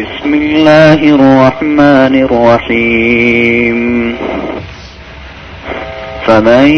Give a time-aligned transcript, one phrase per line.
[0.00, 3.80] بسم الله الرحمن الرحيم.
[6.26, 6.68] فمن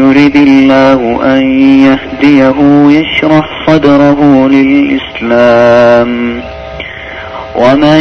[0.00, 1.42] يرد الله أن
[1.86, 2.58] يهديه
[2.90, 6.40] يشرح صدره للإسلام.
[7.56, 8.00] ومن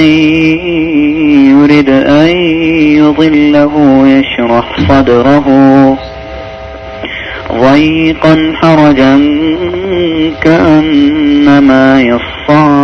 [1.56, 2.30] يرد أن
[3.02, 5.48] يضله يشرح صدره
[7.52, 9.16] ضيقا حرجا
[10.44, 12.02] كأنما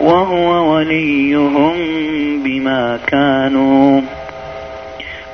[0.00, 1.74] وهو وليهم
[2.44, 4.00] بما كانوا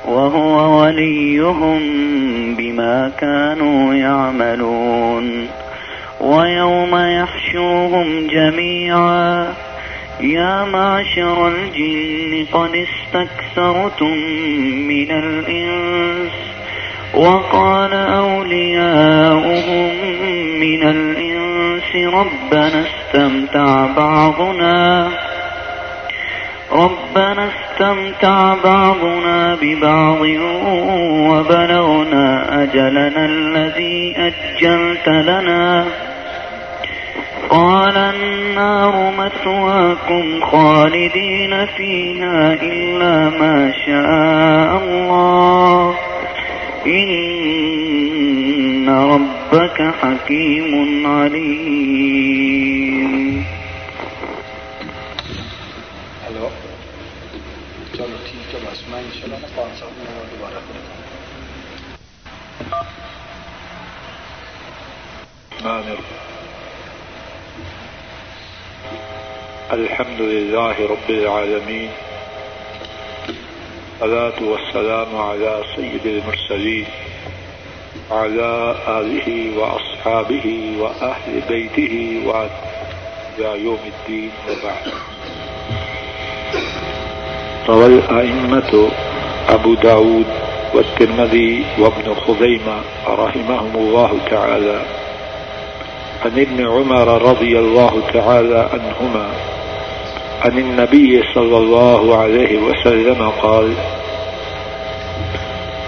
[0.05, 1.79] وهو وليهم
[2.55, 5.47] بما كانوا يعملون
[6.21, 9.53] ويوم يحشرهم جميعا
[10.21, 14.17] يا معشر الجن قد استكثرتم
[14.87, 16.31] من الإنس
[17.13, 19.89] وقال أولياؤهم
[20.59, 25.09] من الإنس ربنا استمتع بعضنا،
[26.71, 30.21] ربنا استمتع بعضنا ببعض
[31.29, 35.85] وبلغنا أجلنا الذي أجلت لنا.
[37.49, 45.95] قال النار مثواكم خالدين فيها إلا ما شاء الله.
[46.85, 52.23] إن ربك حكيم عليم.
[56.23, 56.49] ہلو
[57.93, 60.59] چلو ٹھیک ہے بس میں انشاءاللہ نا پانچ سال میں دوبارہ
[69.73, 71.89] الحمد لله رب العالمين
[73.93, 76.85] الصلاة والسلام على سيد المرسلين،
[78.11, 84.93] على آله وأصحابه وأهل بيته وإلى يوم الدين وبعد.
[87.69, 88.91] روى الأئمة
[89.49, 90.27] أبو داود
[90.73, 92.77] والترمذي وابن خزيمة
[93.07, 94.81] رحمهم الله تعالى.
[96.25, 99.27] عن ابن عمر رضي الله تعالى عنهما
[100.43, 103.73] عن النبي صلى الله عليه وسلم قال،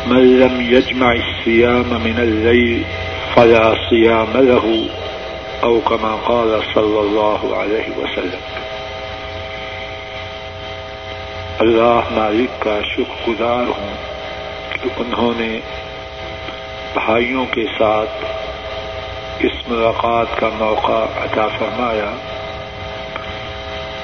[0.06, 2.84] من لم يجمع الصيام من الليل
[3.34, 4.88] فلا صيام له،
[5.64, 8.40] أو كما قال صلى الله عليه وسلم.
[11.60, 13.96] اللہ مالک کا شکر گزار ہوں
[14.70, 15.60] کہ انہوں نے
[16.94, 18.26] بھائیوں کے ساتھ
[19.40, 22.35] اس ملاقات کا موقع عطا فرمایا۔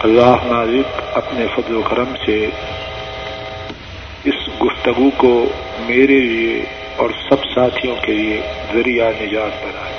[0.03, 2.50] اللہ مالک اپنے فضل و کرم سے
[4.23, 5.45] اس گفتگو کو
[5.79, 8.41] میرے لیے اور سب ساتھیوں کے لیے
[8.73, 9.94] ذریعہ نجات بنائے۔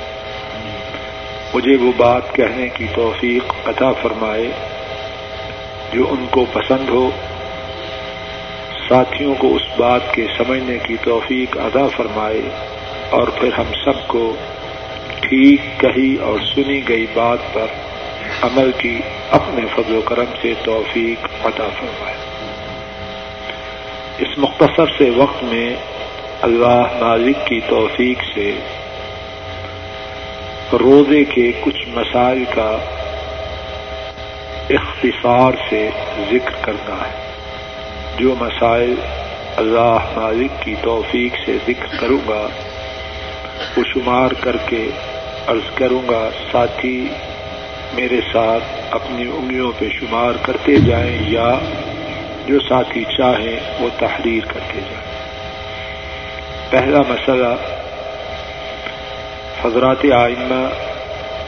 [1.55, 4.47] مجھے وہ بات کہنے کی توفیق عطا فرمائے
[5.93, 7.11] جو ان کو پسند ہو۔
[8.89, 12.43] ساتھیوں کو اس بات کے سمجھنے کی توفیق ادا فرمائے
[13.11, 14.37] اور پھر ہم سب کو
[15.21, 17.67] ٹھیک کہی اور سنی گئی بات پر
[18.43, 22.15] عمل کی اپنے فضل و کرم سے توفیق عطا فرمائے۔
[24.19, 25.77] اس مختصر سے وقت میں
[26.43, 28.55] اللہ مالک کی توفیق سے
[30.73, 32.77] روزے کے کچھ مسائل کا
[34.71, 37.33] اختصار سے ذکر کرنا ہے۔
[38.19, 38.95] جو مسائل
[39.57, 42.47] اللہ مالک کی توفیق سے ذکر کروں گا،
[43.77, 44.89] وہ شمار کر کے
[45.47, 47.09] عرض کروں گا، ساتھی
[47.95, 51.59] میرے ساتھ اپنی انگلیوں پہ شمار کرتے جائیں یا
[52.47, 55.13] جو ساتھی چاہیں وہ تحریر کرتے جائیں۔
[56.71, 57.55] پہلا مسئلہ
[59.65, 60.69] حضرات آئمہ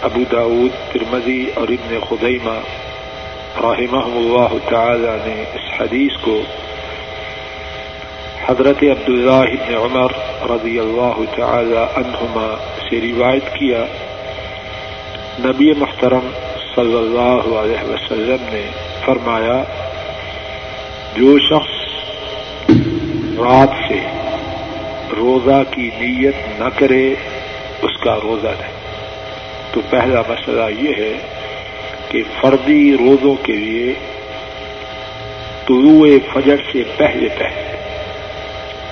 [0.03, 2.59] ابو داود ترمزی اور ابن خدیمہ
[3.61, 6.43] رحمہ اللہ تعالی نے اس حدیث کو
[8.47, 10.11] حضرت عبداللہ ابن عمر
[10.51, 12.55] رضی اللہ تعالی عنہما
[12.91, 13.85] سے روایت کیا۔
[15.39, 16.31] نبی محترم
[16.75, 18.67] صلی اللہ علیہ وسلم نے
[19.05, 19.65] فرمایا،
[21.15, 21.85] جو شخص
[23.39, 23.99] رات سے
[25.17, 27.15] روزہ کی نیت نہ کرے،
[27.83, 28.73] اس کا روزہ نہیں۔
[29.73, 31.13] تو پہلا مسئلہ یہ ہے
[32.09, 33.95] کہ فردی روزوں کے لیے
[35.69, 37.77] طلوع فجر سے پہلے پہلے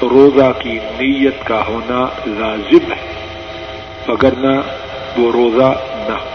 [0.02, 3.12] روزہ کی نیت کا ہونا لازم ہے،
[4.08, 4.60] مگر نہ
[5.16, 5.74] وہ روزہ
[6.08, 6.31] نہ ہو۔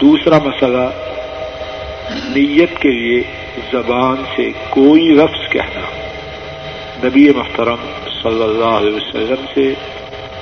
[0.00, 0.88] دوسرا مسئلہ،
[2.10, 3.22] نیت کے لیے
[3.72, 5.80] زبان سے کوئی لفظ کہنا۔
[7.04, 7.92] نبی محترم
[8.22, 9.74] صلی اللہ علیہ وسلم سے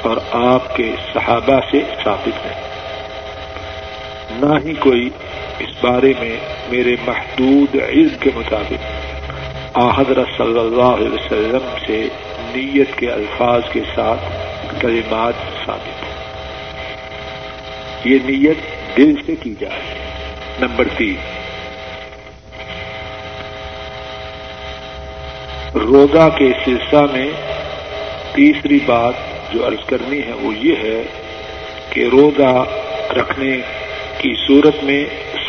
[0.02, 2.54] اور آپ کے صحابہ سے ثابت ہے۔
[4.30, 5.10] نہ ہی کوئی
[5.58, 6.36] اس بارے میں
[6.68, 9.02] میرے محدود علم کے مطابق۔
[9.98, 12.08] حضرت صلی اللہ علیہ وسلم سے
[12.54, 14.20] نیت کے الفاظ کے ساتھ
[14.80, 16.12] کلمات ثابت۔ ہے
[18.04, 18.58] یہ نیت
[18.96, 19.80] دل سے کی جائے۔
[20.60, 21.14] نمبر تین۔
[25.74, 27.30] روزہ کے سلسلہ میں
[28.32, 29.14] تیسری بات
[29.52, 31.02] جو عرض کرنی ہے وہ یہ ہے
[31.90, 32.64] کہ روزہ
[33.12, 33.56] رکھنے
[34.18, 35.04] کی صورت میں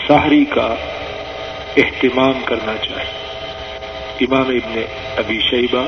[0.08, 0.76] سحری کا
[1.78, 3.24] اہتمام کرنا چاہیے۔
[4.22, 4.82] امام ابن
[5.18, 5.86] ابی شیبہ،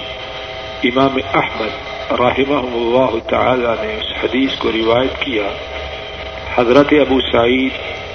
[0.84, 5.75] امام احمد رحمہ اللہ تعالی نے اس حدیث کو روایت کیا
[6.58, 7.72] حضرت ابو سعید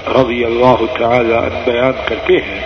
[0.09, 2.61] رضی اللہ تعالی عنہ بیان کرتے ہیں۔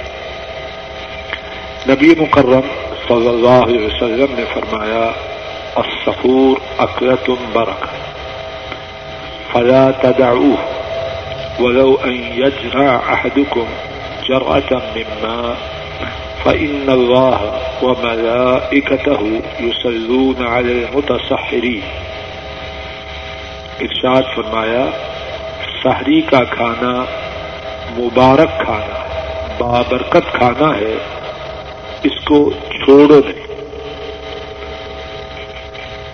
[1.89, 2.69] نبی مکرم
[3.09, 5.11] صلی اللہ علیہ وسلم نے فرمایا
[5.75, 7.87] السفور اکرتم برک
[9.53, 10.65] فلا تدعوه
[11.61, 13.67] ولو أن يجرع أحدكم
[14.29, 15.57] جرأة من ماء
[16.45, 21.83] فإن الله وملائكته يصلون على المتصحرين
[23.81, 24.85] ارشاد فرمایا
[25.85, 27.05] سحری کا کھانا،
[27.99, 29.05] مبارک کھانا،
[29.59, 30.95] بابرکت کھانا ہے،
[32.03, 33.47] اس کو چھوڑو نہیں۔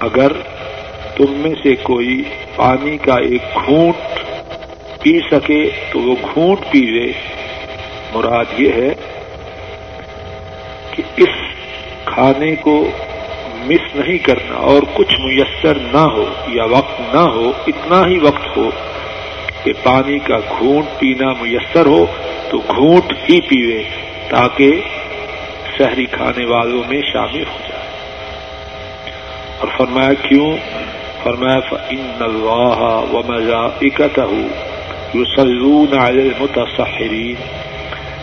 [0.00, 0.32] اگر
[1.16, 2.22] تم میں سے کوئی
[2.56, 4.20] پانی کا ایک گھونٹ
[5.02, 7.12] پی سکے تو وہ گھونٹ پی لے۔
[8.14, 8.94] مراد یہ ہے
[10.90, 11.34] کہ اس
[12.04, 12.90] کھانے کو
[13.56, 18.56] مس نہیں کرنا اور کچھ میسر نہ ہو یا وقت نہ ہو، اتنا ہی وقت
[18.56, 18.70] ہو
[19.64, 22.06] کہ پانی کا گھونٹ پینا میسر ہو
[22.50, 23.82] تو گھونٹ ہی پیوے
[24.28, 24.80] تاکہ
[25.78, 27.80] شہری کھانے والوں میں شامل ہو جائے۔
[29.60, 30.56] اور فرمایا کیوں؟
[31.22, 33.84] فرمایا ان اللہ و مزہ
[35.14, 37.34] یسلون علی المتصحرین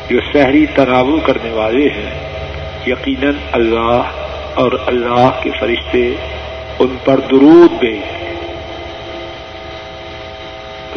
[0.10, 2.12] جو سحری تناول کرنے والے ہیں،
[2.88, 4.01] یقیناً اللہ
[4.54, 6.16] اور اللہ کے فرشتے
[6.80, 8.16] ان پر درود بھیج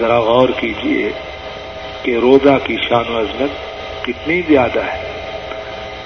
[0.01, 1.11] ذرا غور کیجیے
[2.03, 3.51] کہ روزہ کی شان و عظمت
[4.05, 5.11] کتنی زیادہ ہے۔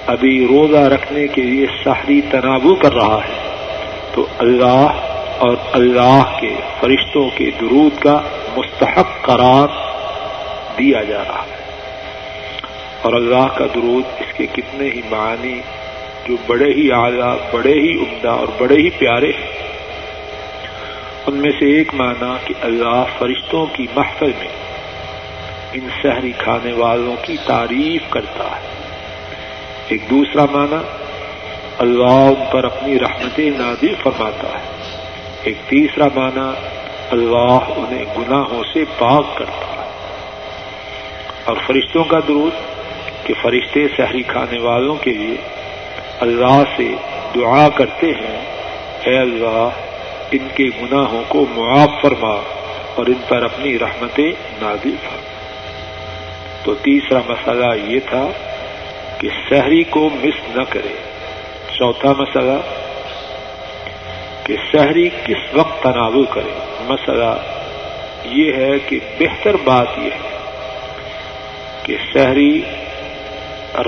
[0.07, 3.55] ابھی روزہ رکھنے کے لیے سحری تناول کر رہا ہے۔
[4.13, 4.87] تو اللہ
[5.37, 8.21] اور اللہ کے فرشتوں کے درود کا
[8.57, 9.67] مستحق قرار
[10.77, 11.55] دیا جا رہا ہے۔
[13.01, 15.59] اور اللہ کا درود اس کے کتنے ہی معنی
[16.27, 19.54] جو بڑے ہی اعلیٰ، بڑے ہی عمدہ اور بڑے ہی پیارے ہیں
[21.27, 24.47] ان میں سے ایک معنی کہ اللہ فرشتوں کی محفل میں
[25.73, 28.67] ان سحری کھانے والوں کی تعریف کرتا ہے۔
[29.87, 30.77] ایک دوسرا معنی
[31.77, 34.97] اللہ ان پر اپنی رحمتیں نادر فرماتا ہے۔
[35.43, 36.67] ایک تیسرا معنی
[37.11, 39.89] اللہ انہیں گناہوں سے پاک کرتا ہے۔
[41.45, 42.51] اور فرشتوں کا درود
[43.25, 45.37] کہ فرشتے سحری کھانے والوں کے لیے
[46.19, 46.91] اللہ سے
[47.35, 48.45] دعا کرتے ہیں،
[49.03, 49.69] اے اللہ
[50.35, 52.41] ان کے گناہوں کو معاف فرما
[52.95, 55.25] اور ان پر اپنی رحمتیں نازل فرما
[56.63, 58.27] تو تیسرا مسئلہ یہ تھا
[59.17, 60.95] کہ سحری کو مس نہ کرے۔
[61.73, 62.59] چوتھا مسئلہ
[64.43, 67.35] کہ شہری کس وقت تناول کرے۔ مسئلہ
[68.25, 70.37] یہ ہے کہ بہتر بات یہ ہے
[71.83, 72.61] کہ شہری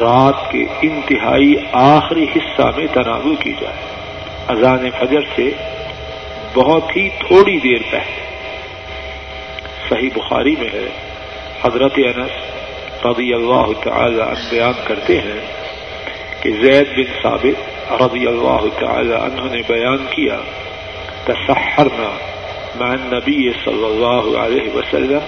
[0.02, 3.76] رات کے انتہائی آخری حصہ میں تناول کی جائے۔
[4.48, 5.50] اذان فجر سے
[6.54, 8.28] بہت ہی تھوڑی دیر پہلے۔
[9.90, 10.88] صحیح بخاری میں ہے۔
[11.62, 12.32] حضرت انس
[13.06, 15.40] رضی اللہ تعالی عنہ بیان کرتے ہیں
[16.42, 20.38] کہ زید بن ثابت رضی اللہ تعالی عنہ نے بیان کیا،
[21.24, 22.18] تسحرنا
[22.76, 25.20] مع النبي صلى الله عليه وسلم،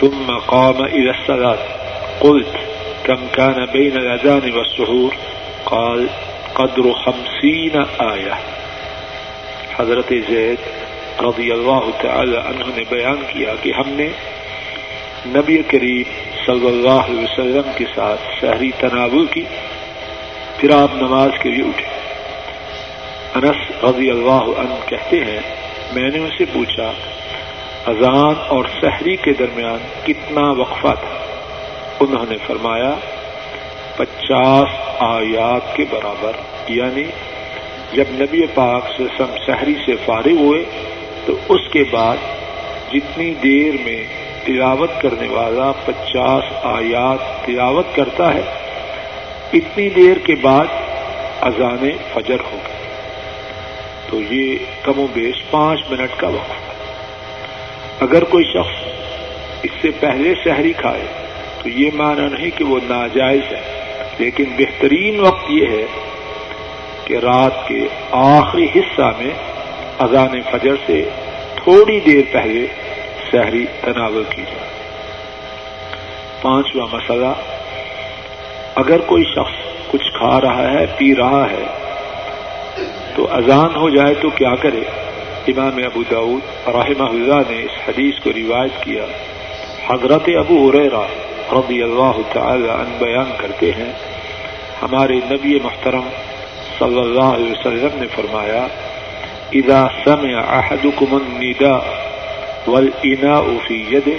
[0.00, 1.76] ثم قام إلى الصلاة۔
[2.18, 2.56] قلت
[3.02, 5.12] كم كان بين الأذان والسحور؟
[5.64, 6.06] قال،
[6.52, 8.65] قدر خمسين آية
[9.78, 10.58] حضرت زید
[11.20, 14.08] رضی اللہ تعالی عنہ نے بیان کیا کہ ہم نے
[15.26, 16.02] نبی کریم
[16.46, 19.44] صلی اللہ علیہ وسلم کے ساتھ شہری تناول کی،
[20.56, 21.86] پھر آپ نماز کے لیے اٹھے۔
[23.34, 25.40] انس رضی اللہ عنہ کہتے ہیں،
[25.92, 26.92] میں نے ان سے پوچھا،
[27.86, 31.18] اذان اور سحری کے درمیان کتنا وقفہ تھا؟
[32.00, 32.94] انہوں نے فرمایا،
[33.96, 34.68] پچاس
[34.98, 36.32] آیات کے برابر
[36.68, 37.04] یعنی
[37.92, 40.62] جب نبی پاک سے سم شہری سے فارغ ہوئے،
[41.26, 42.16] تو اس کے بعد
[42.92, 44.04] جتنی دیر میں
[44.44, 48.42] تلاوت کرنے والا پچاس آیات تلاوت کرتا ہے،
[49.52, 50.66] اتنی دیر کے بعد
[51.40, 52.74] اذان فجر ہو گئی۔
[54.10, 58.84] تو یہ کم و بیش پانچ منٹ کا وقت اگر کوئی شخص
[59.62, 61.06] اس سے پہلے شہری کھائے،
[61.62, 63.62] تو یہ مانا نہیں کہ وہ ناجائز ہے،
[64.18, 65.86] لیکن بہترین وقت یہ ہے
[67.06, 69.32] کہ رات کے آخری حصہ میں
[69.98, 71.02] اذان فجر سے
[71.56, 72.66] تھوڑی دیر پہلے
[73.30, 74.64] شہری تناول کی جائے
[76.42, 77.32] پانچواں مسئلہ،
[78.74, 81.64] اگر کوئی شخص کچھ کھا رہا ہے، پی رہا ہے،
[83.14, 84.82] تو اذان ہو جائے تو کیا کرے؟
[85.48, 89.04] امام ابو داود رحمہ اللہ نے اس حدیث کو روایت کیا۔
[89.88, 91.06] حضرت ابو عریرا
[91.52, 93.92] رضی اللہ تعالی عنہ بیان کرتے ہیں،
[94.82, 96.08] ہمارے نبی محترم
[96.78, 98.62] صلی اللہ علیہ وسلم نے فرمایا،
[99.60, 101.82] اذا سمع احدكم النداء
[102.66, 104.18] والاناء في يده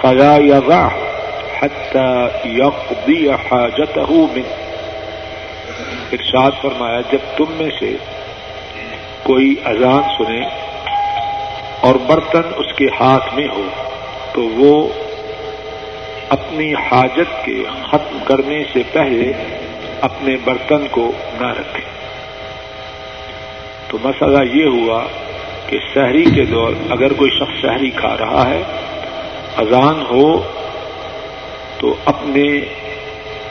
[0.00, 0.82] فلا يضع
[1.60, 2.10] حتى
[2.46, 4.52] يقضي حاجته منه
[6.12, 7.94] ارشاد فرمایا، جب تم میں سے
[9.22, 10.42] کوئی اذان سنے
[11.86, 13.64] اور برتن اس کے ہاتھ میں ہو،
[14.34, 14.74] تو وہ
[16.36, 17.56] اپنی حاجت کے
[17.88, 19.32] ختم کرنے سے پہلے
[20.00, 21.82] اپنے برتن کو نہ رکھے
[23.88, 25.04] تو مسئلہ یہ ہوا
[25.66, 28.62] کہ شہری کے دور اگر کوئی شخص شہری کھا رہا ہے،
[29.56, 30.42] اذان ہو
[31.78, 32.44] تو اپنے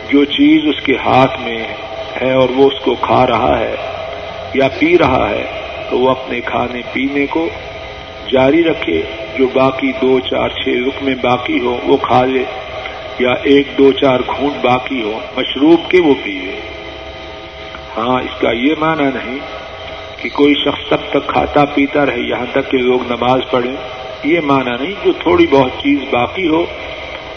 [0.09, 1.67] جو چیز اس کے ہاتھ میں
[2.21, 3.75] ہے اور وہ اس کو کھا رہا ہے
[4.53, 5.43] یا پی رہا ہے،
[5.89, 7.49] تو وہ اپنے کھانے پینے کو
[8.31, 9.01] جاری رکھے،
[9.37, 12.43] جو باقی دو، چار، چھ رک میں باقی ہو وہ کھا لے۔
[13.19, 16.59] یا ایک دو چار گھونٹ باقی ہو مشروب کے وہ پیوے
[17.97, 19.37] ہاں اس کا یہ معنی نہیں
[20.17, 23.75] کہ کوئی شخص تب تک کھاتا پیتا رہے، یہاں تک کہ لوگ نماز پڑھیں۔
[24.23, 26.65] یہ معنی نہیں جو تھوڑی بہت چیز باقی ہو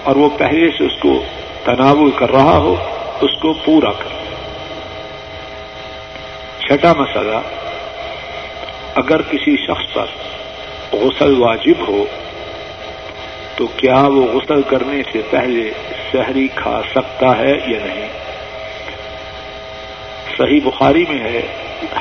[0.03, 1.23] اور وہ پہلے سے اس کو
[1.65, 2.77] تناول کر رہا ہو،
[3.21, 4.15] اس کو پورا کر۔
[6.61, 7.41] چھٹا مسئلہ،
[8.95, 10.07] اگر کسی شخص پر
[10.93, 12.05] غسل واجب ہو
[13.57, 15.71] تو کیا وہ غسل کرنے سے پہلے
[16.11, 18.09] شہری کھا سکتا ہے یا نہیں؟
[20.37, 21.41] صحیح بخاری میں ہے،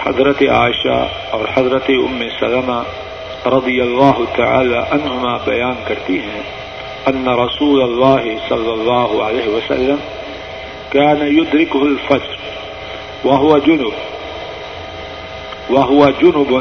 [0.06, 0.98] حضرت عائشہ
[1.32, 2.82] اور حضرت ام سلمہ
[3.48, 6.42] رضی اللہ تعالی عنہما بیان کرتی ہیں
[7.08, 9.98] ان رسول اللہ صلی اللہ علیہ وسلم
[10.94, 12.38] كان يدركه الفجر
[13.24, 13.94] وهو جنب
[15.70, 16.52] وهو جنب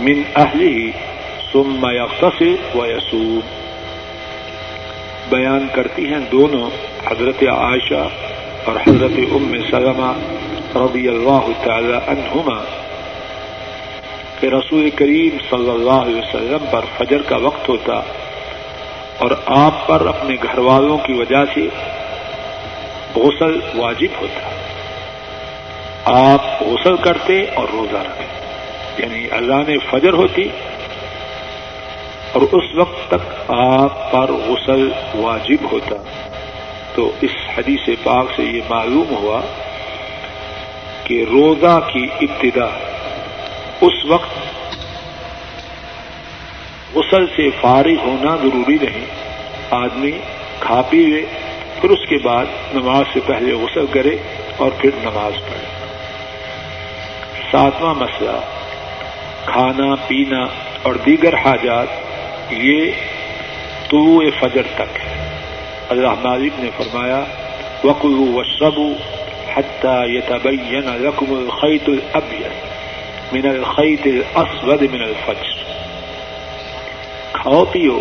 [0.00, 0.92] من أهله
[1.52, 3.42] ثم يغتسل ويصوم
[5.28, 6.70] بیان کرتی ہیں دونوں،
[7.10, 8.08] حضرت عائشہ
[8.64, 10.12] اور حضرت ام سلمہ
[10.74, 12.64] رضی اللہ تعالی عنہما،
[14.40, 18.00] کہ رسول کریم صلی اللہ علیہ وسلم پر فجر کا وقت ہوتا
[19.18, 21.68] اور آپ پر اپنے گھر والوں کی وجہ سے
[23.16, 24.48] غسل واجب ہوتا۔
[26.04, 30.48] آپ غسل کرتے اور روزہ رکھتے یعنی اذان فجر ہوتی
[32.38, 35.96] اور اس وقت تک آپ پر غسل واجب ہوتا۔
[36.94, 39.40] تو اس حدیث پاک سے یہ معلوم ہوا
[41.04, 42.66] کہ روزہ کی ابتدا
[43.80, 44.30] اس وقت
[46.94, 49.04] غسل سے فارغ ہونا ضروری نہیں۔
[49.70, 50.12] آدمی
[50.60, 51.22] کھا پی لے،
[51.80, 54.16] پھر اس کے بعد نماز سے پہلے غسل کرے
[54.56, 55.66] اور پھر نماز پڑھے۔
[57.52, 58.40] ساتواں مسئلہ،
[59.44, 60.44] کھانا، پینا
[60.82, 62.07] اور دیگر حاجات
[62.50, 62.90] یہ
[63.90, 65.28] طلوع فجر تک ہے۔
[65.88, 67.24] اللہ مالک نے فرمایا
[67.84, 68.92] وقلو وشربو
[69.54, 72.68] حتى يتبين لكم الخيط الأبيض
[73.32, 75.62] من الخيط الأسود من الفجر۔
[77.32, 78.00] کھاؤ، پیو،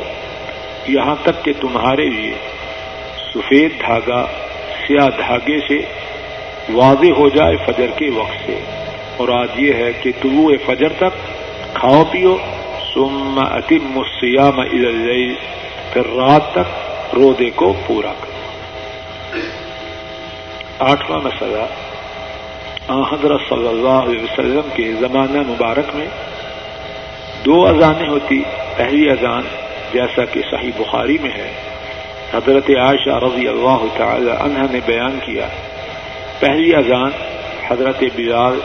[0.88, 2.34] یہاں تک کہ تمہارے لیے
[3.34, 4.26] سفید دھاگا،
[4.88, 5.78] سیاہ دھاگے سے
[6.74, 8.60] واضح ہو جائے فجر کے وقت سے۔
[9.18, 11.28] اور آج یہ ہے کہ طلوع فجر تک
[11.74, 12.38] کھاؤ، پیو
[12.98, 15.34] ثم اتم الصيام الى الليل
[15.94, 19.40] پھر رات تک رودے کو پورا کرو۔
[20.80, 21.66] آٹھواں مسئلہ
[23.12, 26.08] حضرت صلی اللہ علیہ وسلم کے زمانہ مبارک میں
[27.46, 28.42] دو اذانیں ہوتی۔
[28.78, 29.44] پہلی اذان
[29.94, 31.52] جیسا کہ صحیح بخاری میں ہے،
[32.34, 35.48] حضرت عائشہ رضی اللہ تعالی عنہ نے بیان کیا۔
[36.40, 37.12] پہلی اذان
[37.68, 38.60] حضرت بلال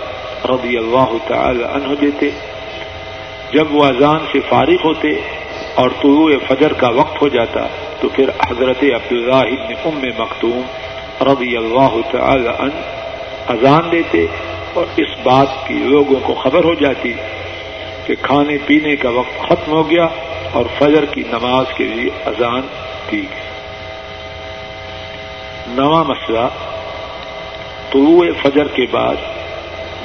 [0.45, 2.31] رضی اللہ تعالی عنہ دیتے۔
[3.53, 5.09] جب وہ اذان سے فارغ ہوتے
[5.75, 7.67] اور طلوع فجر کا وقت ہو جاتا
[8.01, 10.63] تو پھر حضرت عبداللہ ابن ام مختوم
[11.21, 12.81] رضی اللہ تعالی عنہ
[13.49, 14.27] اذان دیتے
[14.75, 17.13] اور اس بات کی لوگوں کو خبر ہو جاتی
[18.07, 20.09] کہ کھانے پینے کا وقت ختم ہو گیا
[20.53, 22.61] اور فجر کی نماز کے لیے اذان
[23.11, 23.27] دی گئی۔
[25.69, 26.49] نواں مسئلہ،
[27.93, 29.17] طلوع فجر کے بعد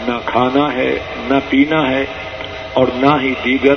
[0.08, 2.06] نہ کھانا ہے، نہ پینا ہے
[2.78, 3.76] اور نہ ہی دیگر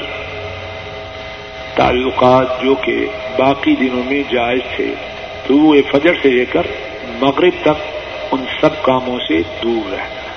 [1.75, 3.07] تعلقات جو کہ
[3.38, 4.95] باقی دنوں میں جائز تھے۔
[5.49, 6.62] طلوع فجر سے لے کر
[7.21, 7.80] مغرب تک
[8.30, 10.33] ان سب کاموں سے دور رہنا۔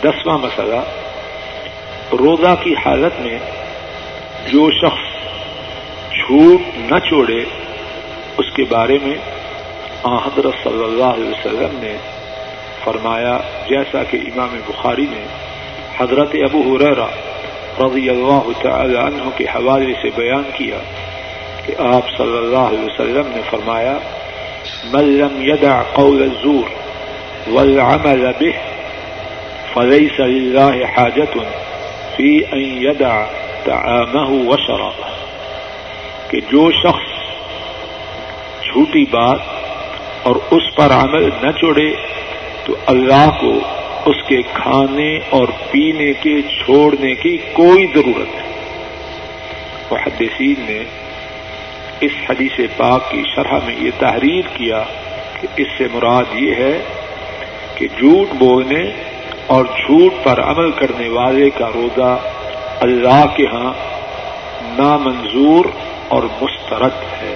[0.00, 0.80] دسواں مسئلہ،
[2.12, 3.38] روزہ کی حالت میں
[4.46, 5.26] جو شخص
[6.12, 7.44] جھوٹ نہ چھوڑے،
[8.38, 9.16] اس کے بارے میں
[10.04, 11.96] حضرت صلی اللہ علیہ وسلم نے
[12.84, 15.26] فرمایا، جیسا کہ امام بخاری نے
[15.98, 17.06] حضرت ابو حریرہ
[17.80, 20.78] رضی اللہ تعالی عنہ کے حوالے سے بیان کیا
[21.66, 23.96] کہ آپ صلی اللہ علیہ وسلم نے فرمایا،
[24.92, 26.68] من لم يدع قول الزور
[27.48, 28.54] والعمل به
[29.74, 31.34] فليس لله حاجة
[32.16, 33.26] في أن يدع
[33.66, 35.14] طعامه وشرابه
[36.30, 37.14] کہ جو شخص
[38.62, 39.40] جھوٹی بات
[40.22, 41.90] اور اس پر عمل نہ چھوڑے
[42.64, 43.52] تو اللہ کو
[44.06, 48.56] اس کے کھانے اور پینے کے چھوڑنے کی کوئی ضرورت نہیں۔
[49.90, 50.84] محدثین نے
[52.00, 54.82] اس حدیث پاک کی شرح میں یہ تحریر کیا
[55.40, 56.84] کہ اس سے مراد یہ ہے
[57.74, 58.90] کہ جھوٹ بولنے
[59.46, 62.18] اور جھوٹ پر عمل کرنے والے کا روزہ
[62.80, 63.72] اللہ کے ہاں
[64.78, 65.64] نامنظور
[66.08, 67.34] اور مسترد ہے۔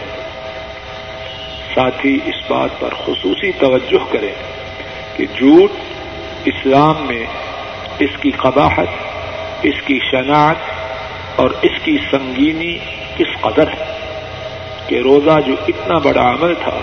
[1.74, 4.34] ساتھ ہی اس بات پر خصوصی توجہ کریں
[5.16, 5.70] کہ جھوٹ
[6.44, 7.26] اسلام میں
[7.99, 8.87] اس کی قباحت،
[9.62, 10.70] اس کی شناخت
[11.40, 12.78] اور اس کی سنگینی
[13.16, 13.99] کس قدر ہے
[14.87, 16.78] کہ روزہ جو اتنا بڑا عمل تھا،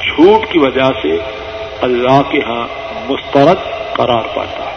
[0.00, 1.18] جھوٹ کی وجہ سے
[1.80, 2.66] اللہ کے ہاں
[3.08, 3.56] مسترد
[3.92, 4.76] قرار پاتا ہے۔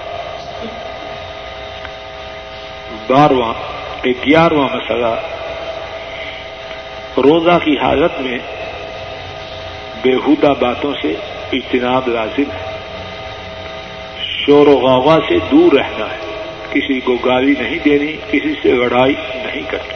[3.08, 3.54] بارواں
[4.06, 5.16] گیارہواں مسئلہ،
[7.18, 8.38] روزہ کی حالت میں
[10.02, 11.14] بےحودہ باتوں سے
[11.54, 12.79] اجتناب لازم ہے۔
[14.50, 16.18] شور و غوغا سے دور رہنا ہے۔
[16.72, 19.14] کسی کو گالی نہیں دینی، کسی سے لڑائی
[19.46, 19.94] نہیں کرنی۔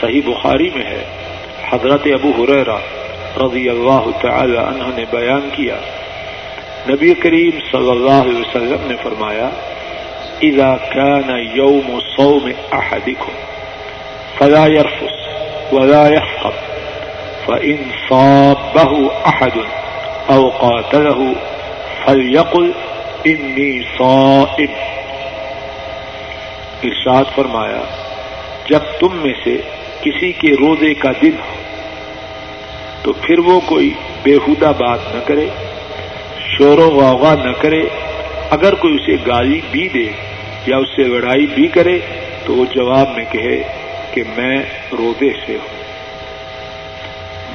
[0.00, 1.04] صحیح بخاری میں ہے۔
[1.68, 2.76] حضرت ابو حریرا
[3.46, 5.76] رضی اللہ تعالی عنہ نے بیان کیا۔
[6.88, 9.50] نبی کریم صلی اللہ علیہ وسلم نے فرمایا،
[10.42, 13.32] اذا كان يوم صوم احدكم
[14.38, 15.14] فلا يرفس
[15.72, 16.50] ولا يفخر
[17.46, 17.76] فإن
[18.08, 19.58] صابه احد
[20.26, 21.32] او قاتله
[22.04, 22.70] فليقل
[23.24, 24.72] انی صائم۔
[26.82, 27.82] ارشاد فرمایا،
[28.70, 29.56] جب تم میں سے
[30.00, 31.54] کسی کے روزے کا دن ہو،
[33.02, 33.90] تو پھر وہ کوئی
[34.22, 35.46] بےحدہ بات نہ کرے،
[36.38, 37.82] شور و غوغا نہ کرے۔
[38.50, 40.06] اگر کوئی اسے گالی بھی دے
[40.66, 41.98] یا اس سے لڑائی بھی کرے،
[42.44, 43.62] تو وہ جواب میں کہے
[44.14, 44.56] کہ میں
[44.92, 45.80] روزے سے ہوں۔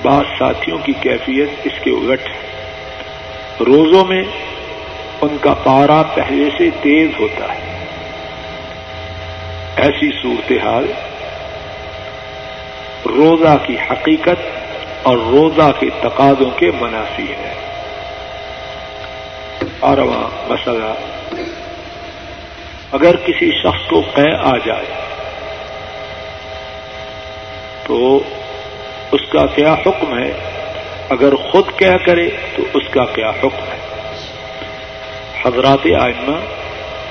[0.02, 2.46] بعض ساتھیوں کی کیفیت اس کے الٹ ہے۔
[3.60, 4.24] روزوں میں
[5.26, 7.86] ان کا پارا پہلے سے تیز ہوتا ہے۔
[9.76, 10.92] ایسی صورتحال
[13.06, 14.42] روزہ کی حقیقت
[15.04, 17.54] اور روزہ کے تقاضوں کے منافی ہے۔
[19.82, 20.94] آرواں مسئلہ،
[22.92, 24.94] اگر کسی شخص کو قے آ جائے
[27.84, 28.20] تو
[29.12, 30.32] اس کا کیا حکم ہے؟
[31.10, 33.85] اگر خود کیا کرے تو اس کا کیا حکم ہے؟
[35.46, 36.38] حضرات آئمہ،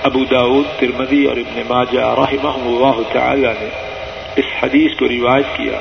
[0.02, 3.68] ابو داود ترمدی اور ابن ماجہ رحمہ اللہ تعالی نے
[4.36, 5.78] اس حدیث کو روایت کیا۔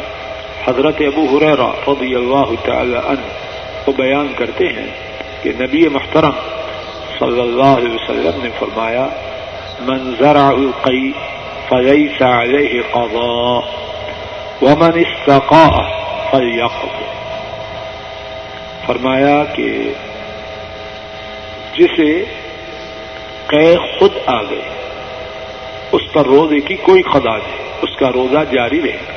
[0.67, 3.31] حضرت ابو حریرہ رضی اللہ تعالی عنہ
[3.85, 4.87] کو بیان کرتے ہیں
[5.43, 6.37] کہ نبی محترم
[7.19, 9.07] صلی اللہ علیہ وسلم نے فرمایا،
[9.79, 11.11] من زرع القی
[11.69, 13.61] فليس عليه قضاء،
[14.61, 15.81] ومن استقاء
[16.31, 17.01] فليقض
[18.85, 19.93] فرمایا کہ
[21.77, 22.25] جسے
[23.53, 24.61] قے خود آ گئے
[25.91, 29.13] اس پر روزے کی کوئی خدا نہیں، اس کا روزہ جاری رہے۔ گا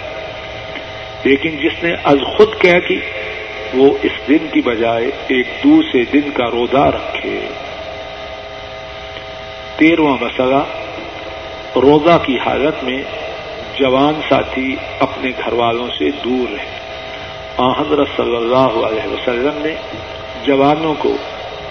[1.25, 3.01] لیکن جس نے از خود کہہ کی،
[3.75, 7.40] وہ اس دن کی بجائے ایک دوسرے دن کا روزہ رکھے۔
[9.77, 10.62] تیرواں مسئلہ،
[11.77, 13.03] روزہ کی حالت میں
[13.79, 16.64] جوان ساتھی اپنے گھر والوں سے دور رہے۔
[17.81, 19.75] حضرت صلی اللہ علیہ وسلم نے
[20.44, 21.16] جوانوں کو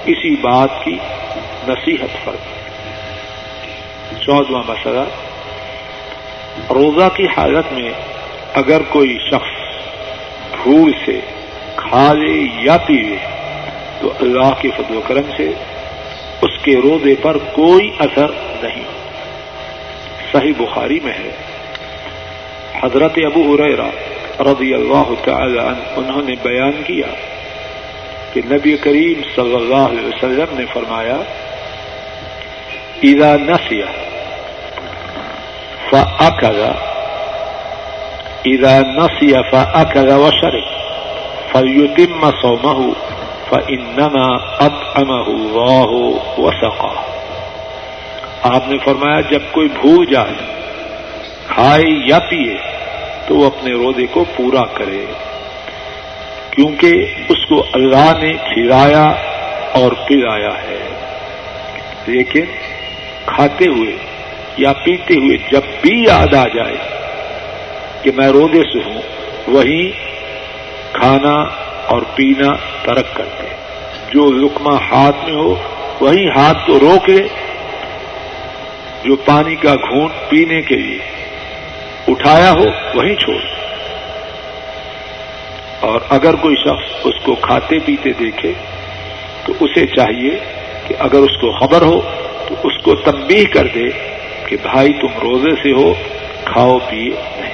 [0.06, 0.97] اسی بات کی
[1.67, 2.56] نصیحت فرمائی
[4.25, 4.99] چودواں مسئلہ،
[6.73, 7.91] روزہ کی حالت میں
[8.54, 9.82] اگر کوئی شخص
[10.63, 11.19] بھول سے
[11.75, 13.17] کھا لے یا پیوے،
[14.01, 15.51] تو اللہ کے فضل و کرم سے
[16.41, 18.28] اس کے روزے پر کوئی اثر
[18.63, 18.84] نہیں۔
[20.32, 21.32] صحیح بخاری میں ہے۔
[22.84, 23.88] حضرت ابو ریرا
[24.39, 27.13] رضی اللہ تعالی عنہ، انہوں نے بیان کیا
[28.34, 31.17] کہ نبی کریم صلی اللہ علیہ وسلم نے فرمایا
[33.03, 33.81] اذا نسی
[35.89, 36.65] فأكل.
[38.45, 40.63] اذا نسی فأكل وشرب.
[41.51, 42.89] فليتم صومه،
[43.49, 45.95] فإنما أطعمه الله
[46.38, 46.95] وسقاه
[48.41, 50.34] آپ نے فرمایا، جب کوئی بھول جائے،
[51.47, 52.55] کھائے یا پیے
[53.27, 55.05] تو وہ اپنے روزے کو پورا کرے۔
[56.51, 59.03] کیونکہ اس کو اللہ نے کھلایا
[59.71, 60.89] اور پلایا ہے۔
[62.08, 62.45] لیکن
[63.25, 63.95] کھاتے ہوئے
[64.57, 66.75] یا پیتے ہوئے جب بھی یاد آ جائے
[68.01, 69.01] کہ میں روزے سے ہوں،
[69.47, 69.91] وہی
[70.93, 71.33] کھانا
[71.85, 73.47] اور پینا ترک کرتے
[74.13, 75.55] جو لکما ہاتھ میں ہو،
[76.01, 77.27] وہی ہاتھ کو روک لے
[79.03, 80.97] جو پانی کا گھونٹ پینے کے لیے
[82.07, 83.38] اٹھایا ہو، وہیں چھوڑ۔
[85.79, 88.53] اور اگر کوئی شخص اس کو کھاتے پیتے دیکھے،
[89.45, 90.31] تو اسے چاہیے
[90.88, 92.01] کہ اگر اس کو خبر ہو
[92.47, 93.84] تو اس کو تنبیہ کر دے
[94.45, 95.93] کہ بھائی تم روزے سے ہو،
[96.45, 97.53] کھاؤ پیے نہیں۔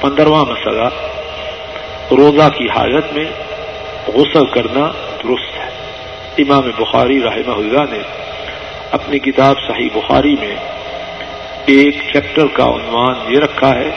[0.00, 0.88] پندرواں مسئلہ،
[2.10, 3.24] روزہ کی حالت میں
[4.08, 4.88] غسل کرنا
[5.24, 5.68] درست ہے۔
[6.38, 7.98] امام بخاری رحمہ اللہ نے
[8.90, 10.56] اپنی کتاب صحیح بخاری میں
[11.66, 13.90] ایک چیپٹر کا عنوان یہ رکھا ہے،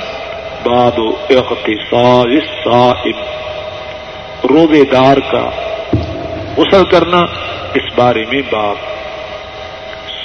[0.63, 3.17] باب اختصار الصائم۔
[4.43, 5.49] روزے دار کا
[6.57, 7.19] غسل کرنا
[7.73, 8.75] اس بارے میں باب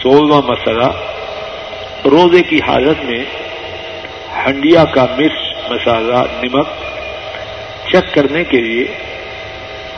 [0.02, 0.90] سولہواں مسئلہ،
[2.04, 3.24] روزے کی حالت میں
[4.46, 6.66] ہنڈیا کا مرچ مسالہ نمک
[7.90, 8.84] چیک کرنے کے لیے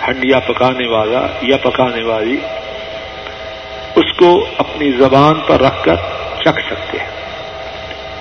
[0.08, 2.36] ہنڈیا پکانے والا یا پکانے والی
[3.94, 5.96] اس کو اپنی زبان پر رکھ کر
[6.44, 7.10] چکھ سکتے ہیں۔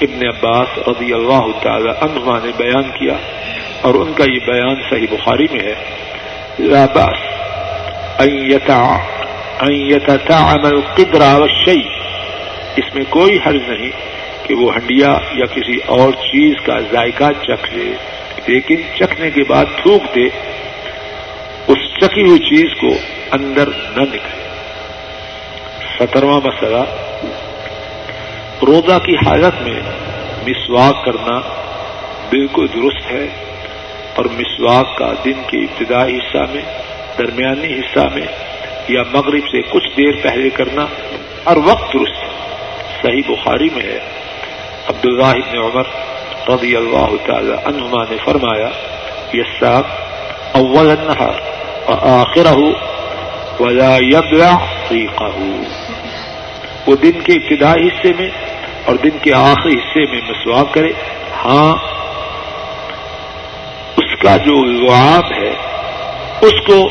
[0.02, 3.14] ابن عباس رضی اللہ تعالی عنہما نے بیان کیا
[3.82, 5.76] اور ان کا یہ بیان صحیح بخاری میں ہے۔
[6.60, 7.18] لا باس
[8.20, 8.50] ان
[9.64, 11.88] يتطعم القدر والشيء۔
[12.76, 13.90] اس میں کوئی حرج نہیں
[14.44, 17.94] کہ وہ ہنڈیا یا کسی اور چیز کا ذائقہ چکھ لے،
[18.48, 20.26] لیکن چکھنے کے بعد تھوک دے،
[21.68, 22.88] اس چکی ہوئی چیز کو
[23.32, 24.48] اندر نہ نکلے۔
[26.00, 26.84] سترواں مسئلہ،
[28.62, 29.80] روزہ کی حالت میں
[30.48, 31.40] مسواک کرنا
[32.30, 33.28] بالکل درست ہے،
[34.16, 36.62] اور مسواک کا دن کے ابتدائی حصہ میں،
[37.18, 38.55] درمیانی حصہ میں
[38.88, 40.86] یا مغرب سے کچھ دیر پہلے کرنا
[41.46, 42.24] ہر وقت درست
[43.02, 44.00] صحیح بخاری میں ہے۔
[44.88, 45.84] عبداللہ ابن عمر
[46.50, 48.70] رضی اللہ تعالی عنہما نے فرمایا
[49.34, 49.42] یہ
[50.54, 51.40] اول النہار
[52.02, 52.56] آخرہ
[53.60, 54.52] ولا يبلع
[56.88, 58.30] وہ دن کے ابتدائی حصے میں
[58.86, 60.92] اور دن کے آخری حصے میں مسواک کرے۔
[61.46, 61.74] ہاں
[63.98, 65.54] اس کا جو لعاب ہے،
[66.42, 66.90] اس کو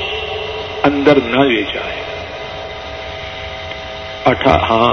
[0.84, 2.04] اندر نہ لے جائے۔
[4.24, 4.92] اٹھا ہاں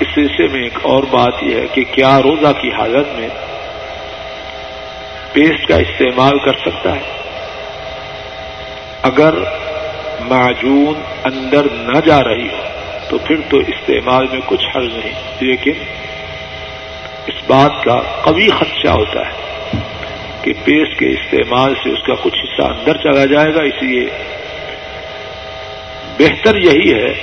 [0.00, 3.28] اس سلسلے میں ایک اور بات یہ ہے کہ کیا روزہ کی حالت میں
[5.32, 7.00] پیسٹ کا استعمال کر سکتا ہے؟
[9.02, 9.34] اگر
[10.20, 12.62] معجون اندر نہ جا رہی ہو،
[13.08, 15.72] تو پھر تو استعمال میں کچھ حل نہیں۔ لیکن
[17.26, 19.32] اس بات کا قوی خدشہ ہوتا ہے
[20.42, 24.06] کہ پیسٹ کے استعمال سے اس کا کچھ حصہ اندر چلا جائے گا، اس لیے
[26.18, 27.14] بہتر یہی ہے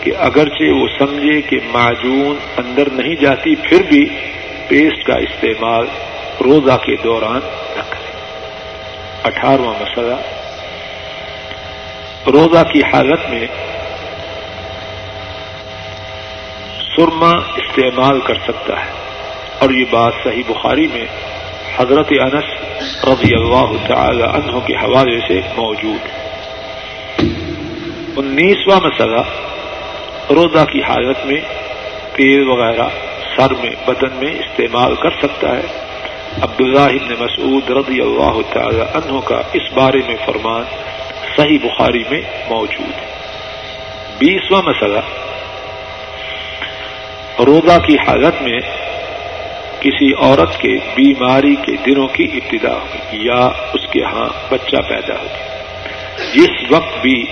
[0.00, 4.08] کہ اگرچہ وہ سمجھے کہ معجون اندر نہیں جاتی، پھر بھی
[4.68, 5.86] پیسٹ کا استعمال
[6.44, 7.40] روزہ کے دوران
[7.76, 8.12] نہ کرے۔
[9.24, 10.14] اٹھارہواں مسئلہ،
[12.26, 13.46] روزہ کی حالت میں
[16.96, 18.90] سرما استعمال کر سکتا ہے۔
[19.58, 21.06] اور یہ بات صحیح بخاری میں
[21.76, 22.44] حضرت انس
[23.04, 26.33] رضی اللہ تعالی عنہ کے حوالے سے موجود ہے۔
[28.16, 29.20] انیسواں مسئلہ،
[30.30, 31.40] روزہ کی حالت میں
[32.12, 32.88] تیل وغیرہ
[33.36, 35.62] سر میں، بدن میں استعمال کر سکتا ہے۔
[36.42, 40.64] عبداللہ ابن مسعود رضی اللہ تعالی عنہ کا اس بارے میں فرمان
[41.36, 43.06] صحیح بخاری میں موجود۔ ہے
[44.18, 45.00] بیسواں مسئلہ،
[47.38, 48.60] روزہ کی حالت میں
[49.80, 55.14] کسی عورت کے بیماری کے دنوں کی ابتدا ہوگی یا اس کے ہاں بچہ پیدا
[55.14, 55.42] ہوگی
[56.34, 57.24] جس وقت بھی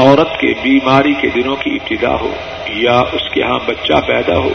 [0.00, 2.34] عورت کے بیماری کے دنوں کی ابتدا ہو
[2.66, 4.54] یا اس کے ہاں بچہ پیدا ہو،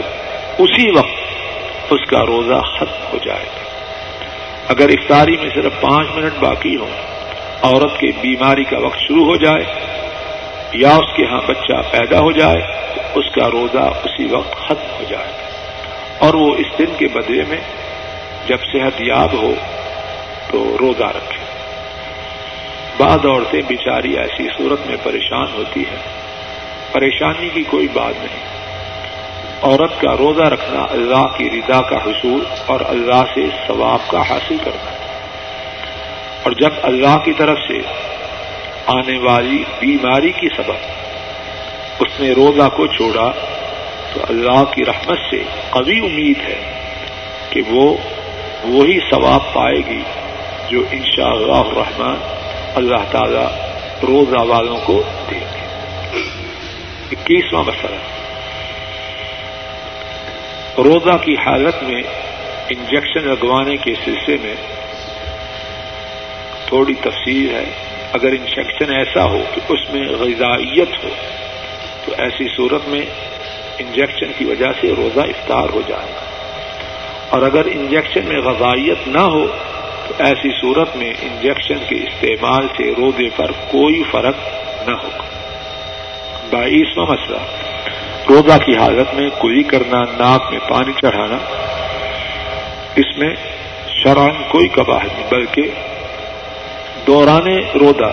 [0.58, 3.60] اسی وقت اس کا روزہ ختم ہو جائے گا۔
[4.68, 6.90] اگر افطاری میں صرف پانچ منٹ باقی ہوں،
[7.62, 9.64] عورت کی بیماری کا وقت شروع ہو جائے
[10.72, 12.60] یا اس کے ہاں بچہ پیدا ہو جائے
[12.94, 15.32] تو اس کا روزہ اسی وقت ختم ہو جائے
[16.18, 17.60] اور وہ اس دن کے بدلے میں
[18.46, 19.54] جب صحت یاب ہو
[20.50, 21.45] تو روزہ رکھے۔
[22.98, 26.02] بعض عورتیں بیچاری ایسی صورت میں پریشان ہوتی ہیں۔
[26.92, 28.56] پریشانی کی کوئی بات نہیں۔
[29.62, 34.56] عورت کا روزہ رکھنا اللہ کی رضا کا حصول اور اللہ سے ثواب کا حاصل
[34.64, 34.90] کرنا۔
[36.42, 37.78] اور جب اللہ کی طرف سے
[38.86, 40.76] آنے والی بیماری کی سبب
[42.00, 43.32] اس نے روزہ کو چھوڑا،
[44.14, 46.72] تو اللہ کی رحمت سے قوی امید ہے
[47.50, 47.96] کہ وہ
[48.64, 50.02] وہی ثواب پائے گی
[50.70, 52.35] جو انشاء اللہ رحمان
[52.76, 53.44] اللہ تعالی
[54.06, 55.66] روزہ والوں کو دیں گے
[57.12, 57.96] اکیسواں مسئلہ۔
[60.78, 62.02] روزہ کی حالت میں
[62.70, 64.54] انجیکشن لگوانے کے سلسلے میں
[66.66, 67.64] تھوڑی تفصیل ہے۔
[68.12, 71.08] اگر انجیکشن ایسا ہو کہ اس میں غذائیت ہو،
[72.04, 73.02] تو ایسی صورت میں
[73.78, 76.20] انجیکشن کی وجہ سے روزہ افطار ہو جائے گا۔
[77.30, 79.46] اور اگر انجیکشن میں غذائیت نہ ہو
[80.18, 84.34] ایسی صورت میں انجیکشن کے استعمال سے روزے پر کوئی فرق
[84.88, 85.24] نہ ہوگا۔
[86.50, 87.38] بائیسواں مسئلہ،
[88.28, 91.38] روزہ کی حالت میں کلی کرنا، ناک میں پانی چڑھانا،
[92.96, 93.34] اس میں
[94.02, 95.62] شران کوئی کباہ نہیں، بلکہ
[97.06, 97.46] دوران
[97.80, 98.12] روزہ،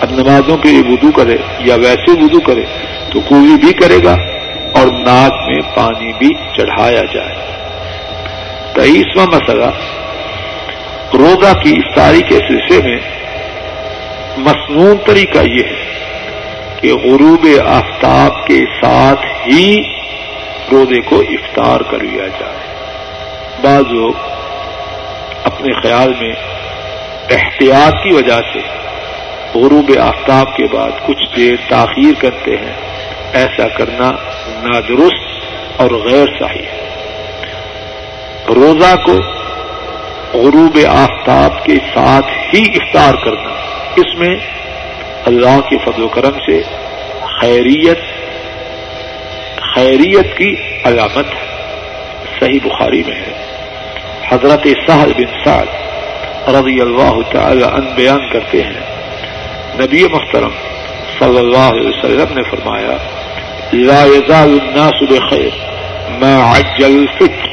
[0.00, 2.64] اب نمازوں کے لیے وضو کرے یا ویسے وضو کرے
[3.12, 4.16] تو کوئی بھی کرے گا
[4.72, 7.34] اور ناک میں پانی بھی چڑھایا جائے۔
[8.74, 9.70] تیئیسواں مسئلہ
[11.14, 12.98] روزہ کی افطاری کے سلسلے میں
[14.36, 15.84] مصنون طریقہ یہ ہے
[16.80, 19.80] کہ غروب آفتاب کے ساتھ ہی
[20.72, 22.74] روزے کو افطار کر لیا جائے۔
[23.62, 24.12] بعض لوگ
[25.44, 26.32] اپنے خیال میں
[27.30, 28.58] احتیاط کی وجہ سے
[29.54, 32.74] غروب آفتاب کے بعد کچھ دیر تاخیر کرتے ہیں۔
[33.32, 34.10] ایسا کرنا
[34.62, 35.44] نادرست
[35.76, 36.88] اور غیر صحیح ہے۔
[38.48, 39.39] روزہ کو
[40.34, 43.50] غروب آفتاب کے ساتھ ہی افطار کرنا۔
[43.96, 44.36] اس میں
[45.26, 46.62] اللہ کے فضل و کرم سے
[47.40, 47.98] خیریت
[49.74, 51.50] خیریت کی علامت ہے۔
[52.40, 53.32] صحیح بخاری میں ہے۔
[54.28, 55.66] حضرت سہل بن سعد
[56.48, 58.80] رضی اللہ تعالی ان بیان کرتے ہیں۔
[59.80, 60.50] نبی محترم
[61.18, 62.96] صلی اللہ علیہ وسلم نے فرمایا،
[63.72, 65.50] لا يزال الناس بخير
[66.08, 67.49] ما عجل الفطر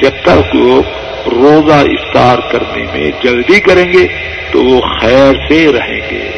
[0.00, 0.82] جب تک لوگ
[1.28, 4.06] روزہ افطار کرنے میں جلدی کریں گے
[4.50, 6.30] تو وہ خیر سے رہیں گے۔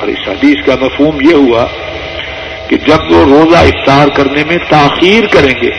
[0.00, 1.66] اور اس حدیث کا مفہوم یہ ہوا
[2.68, 5.70] کہ جب وہ روزہ افطار کرنے میں تاخیر کریں گے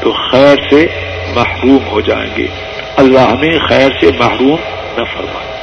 [0.00, 0.86] تو خیر سے
[1.34, 2.46] محروم ہو جائیں گے۔
[2.96, 4.56] اللہ ہمیں خیر سے محروم
[4.98, 5.54] نہ فرمائے۔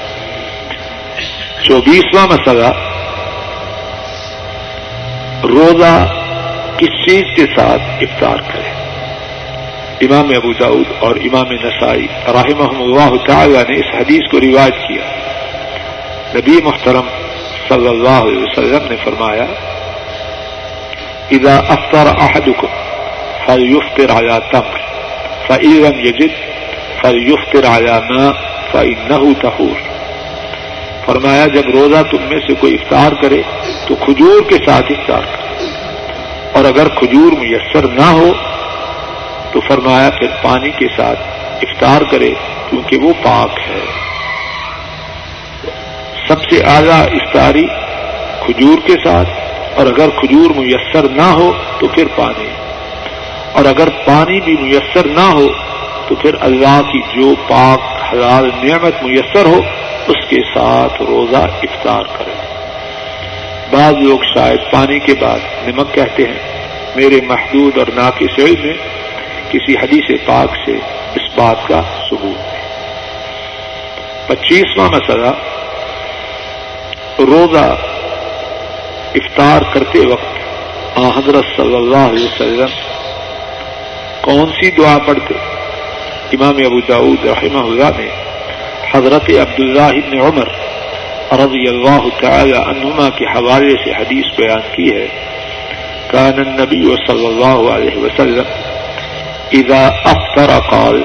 [1.63, 2.67] چوبیسواں مسئلہ،
[5.43, 6.07] روزہ
[6.77, 8.81] کس چیز کے ساتھ افطار کرے
[10.01, 15.03] امام ابو داود اور امام نسائی رحمہ اللہ تعالی نے اس حدیث کو رواج کیا۔
[16.35, 17.07] نبی محترم
[17.69, 19.45] صلی اللہ علیہ وسلم نے فرمایا،
[21.31, 22.67] اذا افطر احدكم
[23.45, 24.79] فليفطر على تمر
[25.47, 26.33] فإن لم يجد
[27.01, 28.31] فليفطر على ماء
[28.71, 29.79] فإنه طهور
[31.05, 33.41] فرمایا، جب روزہ تم میں سے کوئی افطار کرے،
[33.87, 35.65] تو کھجور کے ساتھ افطار کرے
[36.53, 38.31] اور اگر کھجور میسر نہ ہو
[39.51, 41.19] تو فرمایا پھر پانی کے ساتھ
[41.61, 42.33] افطار کرے
[42.69, 43.85] کیونکہ وہ پاک ہے۔
[46.27, 47.65] سب سے اعلیٰ افطاری
[48.45, 49.29] کھجور کے ساتھ،
[49.75, 52.47] اور اگر کھجور میسر نہ ہو تو پھر پانی۔
[53.51, 55.47] اور اگر پانی بھی میسر نہ ہو
[56.07, 57.79] تو پھر اللہ کی جو پاک
[58.13, 59.61] حلال نعمت میسر ہو،
[60.07, 62.33] اس کے ساتھ روزہ افطار کرے۔
[63.71, 66.39] بعض لوگ شاید پانی کے بعد نمک کہتے ہیں،
[66.95, 68.77] میرے محدود اور ناقص علم میں
[69.51, 70.75] کسی حدیث پاک سے
[71.15, 72.59] اس بات کا ثبوت ہے۔
[74.27, 75.31] پچیسواں مسئلہ،
[77.19, 77.67] روزہ
[79.15, 80.39] افطار کرتے وقت
[81.17, 82.71] حضرت صلی اللہ علیہ وسلم
[84.21, 85.33] کون سی دعا پڑھتے؟
[86.31, 88.09] امام ابو داود رحمہ اللہ نے
[88.91, 90.49] حضرت عبداللہ ابن عمر
[91.39, 95.07] رضی اللہ تعالی عنہما کے حوالے سے حدیث بیان کی ہے،
[96.07, 98.47] کان النبی صلی اللہ علیہ وسلم
[99.53, 100.97] اذا افطر قال،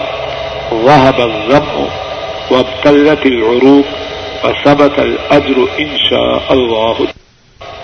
[0.72, 1.86] وهب الظم
[2.50, 3.88] وابتلت العروق
[4.44, 7.02] وثبت الاجر ان شاء اللہ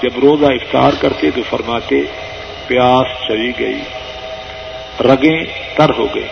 [0.03, 2.01] جب روزہ افطار کرتے تو فرماتے،
[2.66, 3.81] پیاس چلی گئی،
[5.05, 5.44] رگیں
[5.77, 6.29] تر ہو گئی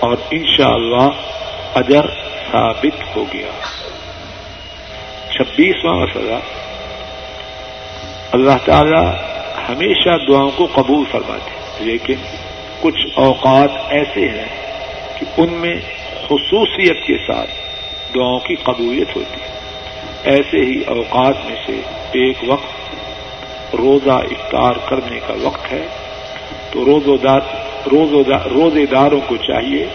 [0.00, 2.06] اور انشاءاللہ اللہ اجر
[2.50, 3.50] ثابت ہو گیا۔
[5.30, 6.38] چھبیسواں مسئلہ،
[8.32, 9.04] اللہ تعالی
[9.68, 12.14] ہمیشہ دعاؤں کو قبول فرماتے، لیکن
[12.80, 14.48] کچھ اوقات ایسے ہیں
[15.18, 15.74] کہ ان میں
[16.26, 17.50] خصوصیت کے ساتھ
[18.14, 19.54] دعاؤں کی قبولیت ہوتی ہے۔
[20.24, 21.72] ایسے ہی اوقات میں سے
[22.12, 25.86] ایک وقت روزہ افطار کرنے کا وقت ہے۔
[26.72, 26.98] تو
[28.50, 29.86] روزے داروں کو چاہیے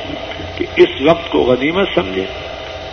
[0.58, 2.26] کہ اس وقت کو غنیمت سمجھے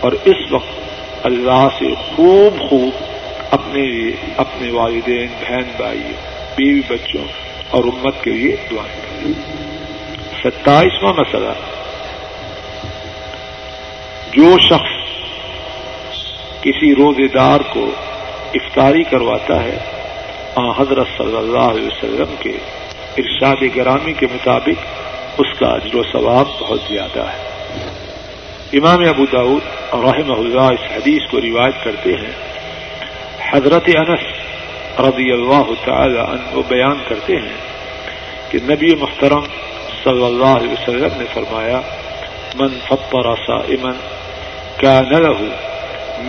[0.00, 0.80] اور اس وقت
[1.22, 3.02] اللہ سے خوب خوب
[3.50, 6.02] اپنے لیے، اپنے والدین، بہن بھائی
[6.56, 7.24] بیوی بچوں
[7.70, 9.65] اور امت کے لیے دعائیں کریں۔
[10.44, 11.52] ستائیسواں مسئلہ۔
[14.32, 15.06] جو شخص
[16.60, 17.90] کسی روزے دار کو
[18.54, 19.78] افطاری کرواتا ہے،
[20.54, 22.52] آ حضرت صلی اللہ علیہ وسلم کے
[23.18, 24.84] ارشاد گرامی کے مطابق،
[25.38, 27.46] اس کا اجر و ثواب بہت زیادہ ہے۔
[28.72, 32.46] امام ابو داود اور رحم اللہ اس حدیث کو روایت کرتے ہیں۔
[33.50, 34.20] حضرت انس
[35.00, 37.56] رضی اللہ تعالی عنہ بیان کرتے ہیں
[38.50, 39.44] کہ نبی محترم
[40.06, 41.80] صلی اللہ علیہ وسلم نے فرمایا،
[42.58, 43.92] من فطر صائما
[44.80, 45.38] كان له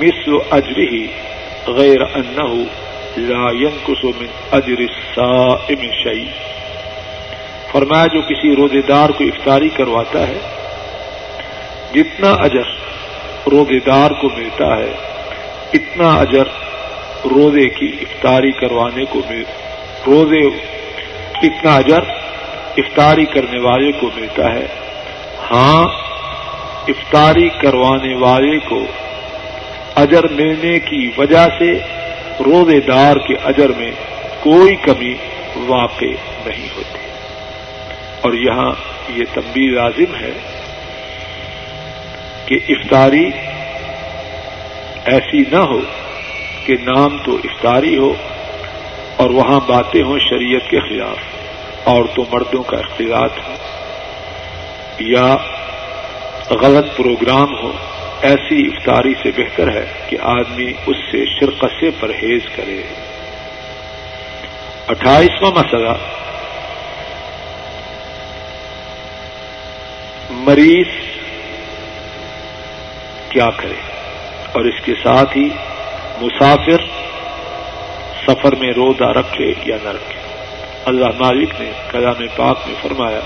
[0.01, 2.51] مثل اجره غیر انه
[3.29, 6.27] لا ينقص من اجر الصائم شيء
[7.71, 10.39] فرمایا، جو کسی روزے دار کو افطاری کرواتا ہے،
[11.93, 12.67] جتنا اجر
[13.53, 14.91] روزے دار کو ملتا ہے،
[15.79, 16.47] اتنا اجر
[17.31, 19.43] روزے کی افطاری کروانے کو مل
[20.07, 20.45] روزے
[21.47, 22.03] اتنا اجر
[22.77, 24.65] افطاری کرنے والے کو ملتا ہے۔
[25.51, 25.87] ہاں
[26.87, 28.85] افطاری کروانے والے کو
[29.95, 31.79] اجر ملنے کی وجہ سے
[32.45, 33.91] روزے دار کے اجر میں
[34.39, 35.13] کوئی کمی
[35.55, 36.05] واقع
[36.45, 36.99] نہیں ہوتی۔
[38.21, 38.71] اور یہاں
[39.09, 40.31] یہ تنبیہ لازم ہے
[42.45, 43.29] کہ افطاری
[45.05, 45.79] ایسی نہ ہو
[46.65, 48.13] کہ نام تو افطاری ہو
[49.17, 51.36] اور وہاں باتیں ہوں شریعت کے خلاف۔
[51.85, 53.53] عورتوں مردوں کا اختلاط ہو
[54.99, 55.37] یا
[56.49, 57.71] غلط پروگرام ہو،
[58.21, 62.81] ایسی افطاری سے بہتر ہے کہ آدمی اس سے شرکت سے پرہیز کرے۔
[64.87, 65.93] اٹھائیسواں مسئلہ،
[70.29, 70.87] مریض
[73.29, 73.91] کیا کرے؟
[74.51, 75.49] اور اس کے ساتھ ہی
[76.21, 76.77] مسافر
[78.27, 80.26] سفر میں روزہ رکھے یا نہ رکھے۔
[80.87, 83.19] اللہ مالک نے کلام پاک میں فرمایا،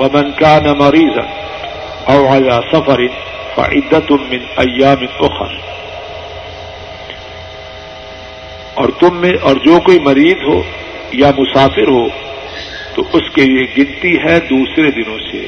[0.00, 1.18] ومن کا نہ مریض
[2.04, 3.00] اور سفر
[3.54, 5.54] فعدت من ایام اخر
[8.74, 10.60] اور تم میں اور جو کوئی مریض ہو
[11.12, 12.06] یا مسافر ہو،
[12.94, 15.44] تو اس کے لیے گنتی ہے دوسرے دنوں سے۔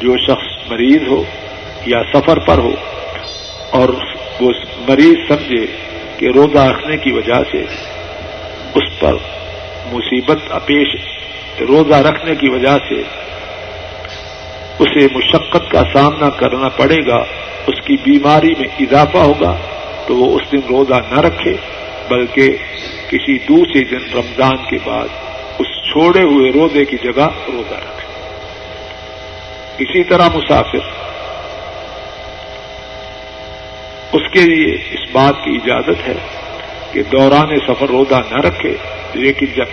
[0.00, 1.22] جو شخص مریض ہو
[1.86, 2.72] یا سفر پر ہو،
[3.70, 3.88] اور
[4.40, 4.50] وہ
[4.88, 5.64] مریض سمجھے
[6.18, 7.62] کہ روزہ رکھنے کی وجہ سے
[8.74, 9.14] اس پر
[9.92, 10.88] مصیبت اپیش
[11.60, 13.02] روزہ رکھنے کی وجہ سے
[14.78, 17.24] اسے مشقت کا سامنا کرنا پڑے گا،
[17.66, 19.56] اس کی بیماری میں اضافہ ہوگا
[20.06, 21.56] تو وہ اس دن روزہ نہ رکھے،
[22.08, 22.56] بلکہ
[23.10, 25.08] کسی دوسرے دن رمضان کے بعد
[25.58, 28.04] اس چھوڑے ہوئے روزے کی جگہ روزہ رکھے۔
[29.78, 31.04] اسی طرح مسافر،
[34.12, 36.14] اس کے لیے اس بات کی اجازت ہے
[36.92, 38.76] کہ دوران سفر روزہ نہ رکھے۔
[39.14, 39.66] لیکن جب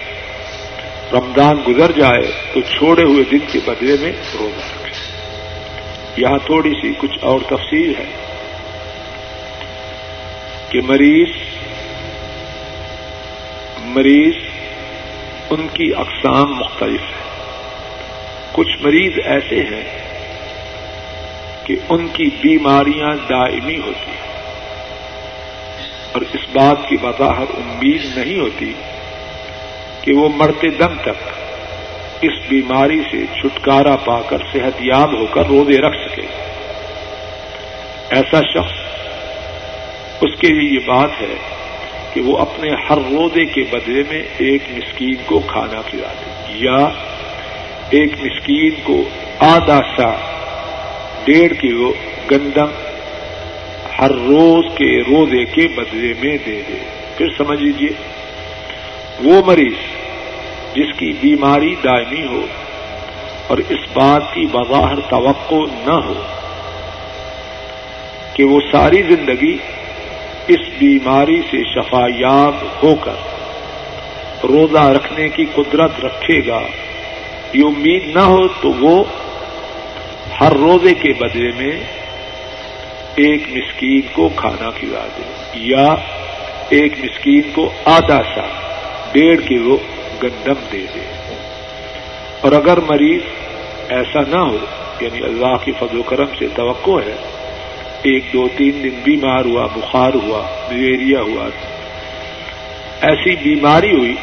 [1.13, 4.91] رمضان گزر جائے تو چھوڑے ہوئے دن کے بدلے میں روزہ رکھے۔
[6.17, 8.05] یہاں تھوڑی سی کچھ اور تفصیل ہے
[10.69, 11.29] کہ مریض
[13.77, 14.33] مریض
[15.49, 17.21] ان کی اقسام مختلف ہیں۔
[18.51, 20.01] کچھ مریض ایسے ہیں
[21.63, 24.31] کہ ان کی بیماریاں دائمی ہوتی ہیں
[26.11, 28.73] اور اس بات کی وضاحت امید نہیں ہوتی
[30.01, 31.29] کہ وہ مرتے دم تک
[32.21, 36.21] اس بیماری سے چھٹکارا پا کر صحت یاب ہو کر روزے رکھ سکے۔
[38.09, 38.73] ایسا شخص،
[40.21, 41.35] اس کے لیے یہ بات ہے
[42.13, 46.89] کہ وہ اپنے ہر روزے کے بدلے میں ایک مسکین کو کھانا کھلا دے یا
[47.89, 49.03] ایک مسکین کو
[49.39, 50.15] آدھا سا
[51.25, 51.93] ڈیڑھ کلو
[52.31, 52.71] گندم
[53.99, 56.77] ہر روز کے روزے کے بدلے میں دے دے۔
[57.17, 57.89] پھر سمجھ لیجیے
[59.23, 59.90] وہ مریض
[60.75, 62.45] جس کی بیماری دائمی ہو
[63.47, 66.21] اور اس بات کی بظاہر توقع نہ ہو
[68.33, 69.55] کہ وہ ساری زندگی
[70.47, 76.61] اس بیماری سے شفایاب ہو کر روزہ رکھنے کی قدرت رکھے گا،
[77.53, 79.03] یہ امید نہ ہو تو وہ
[80.39, 81.71] ہر روزے کے بدلے میں
[83.15, 85.85] ایک مسکین کو کھانا کھلا دے یا
[86.69, 88.47] ایک مسکین کو آدھا سا
[89.11, 89.77] ڈیڑھ کلو
[90.23, 91.35] گندم دے دے۔
[92.41, 93.21] اور اگر مریض
[93.89, 94.57] ایسا نہ ہو
[94.99, 97.15] یعنی اللہ کی فضل و کرم سے توقع ہے،
[98.03, 100.41] ایک دو تین دن بیمار ہوا، بخار ہوا،
[100.71, 101.49] ملیریا ہوا،
[103.01, 104.15] ایسی بیماری ہوئی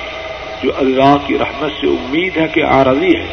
[0.62, 3.26] جو اللہ کی رحمت سے امید ہے کہ آرزی ہے،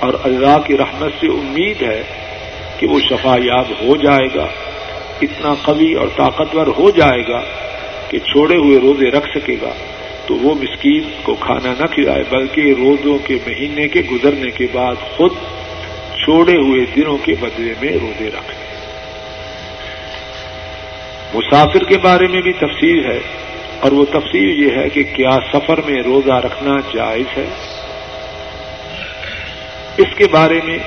[0.00, 2.02] اور اللہ کی رحمت سے امید ہے
[2.78, 4.46] کہ وہ شفا یاب ہو جائے گا،
[5.22, 7.40] اتنا قوی اور طاقتور ہو جائے گا
[8.08, 9.72] کہ چھوڑے ہوئے روزے رکھ سکے گا۔
[10.26, 14.94] تو وہ مسکین کو کھانا نہ کھلائے، بلکہ روزوں کے مہینے کے گزرنے کے بعد
[15.16, 15.32] خود
[16.16, 18.60] چھوڑے ہوئے دنوں کے بدلے میں روزے رکھے
[21.34, 23.18] مسافر کے بارے میں بھی تفصیل ہے،
[23.80, 27.48] اور وہ تفصیل یہ ہے کہ کیا سفر میں روزہ رکھنا جائز ہے۔
[29.98, 30.78] اس کے بارے میں،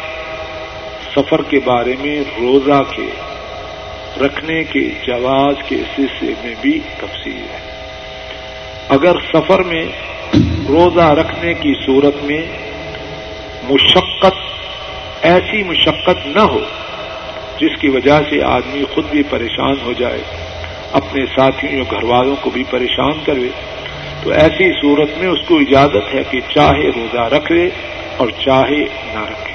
[1.15, 3.09] سفر کے بارے میں روزہ کے
[4.21, 7.74] رکھنے کے جواز کے سلسلے میں بھی تفصیل ہے۔
[8.89, 9.85] اگر سفر میں
[10.69, 12.45] روزہ رکھنے کی صورت میں
[13.69, 14.35] مشقت،
[15.21, 16.59] ایسی مشقت نہ ہو،
[17.59, 20.21] جس کی وجہ سے آدمی خود بھی پریشان ہو جائے،
[20.91, 23.47] اپنے ساتھیوں گھر والوں کو بھی پریشان کرے
[24.23, 27.69] تو ایسی صورت میں اس کو اجازت ہے کہ چاہے روزہ رکھ لے
[28.17, 28.83] اور چاہے
[29.13, 29.53] نہ رکھے۔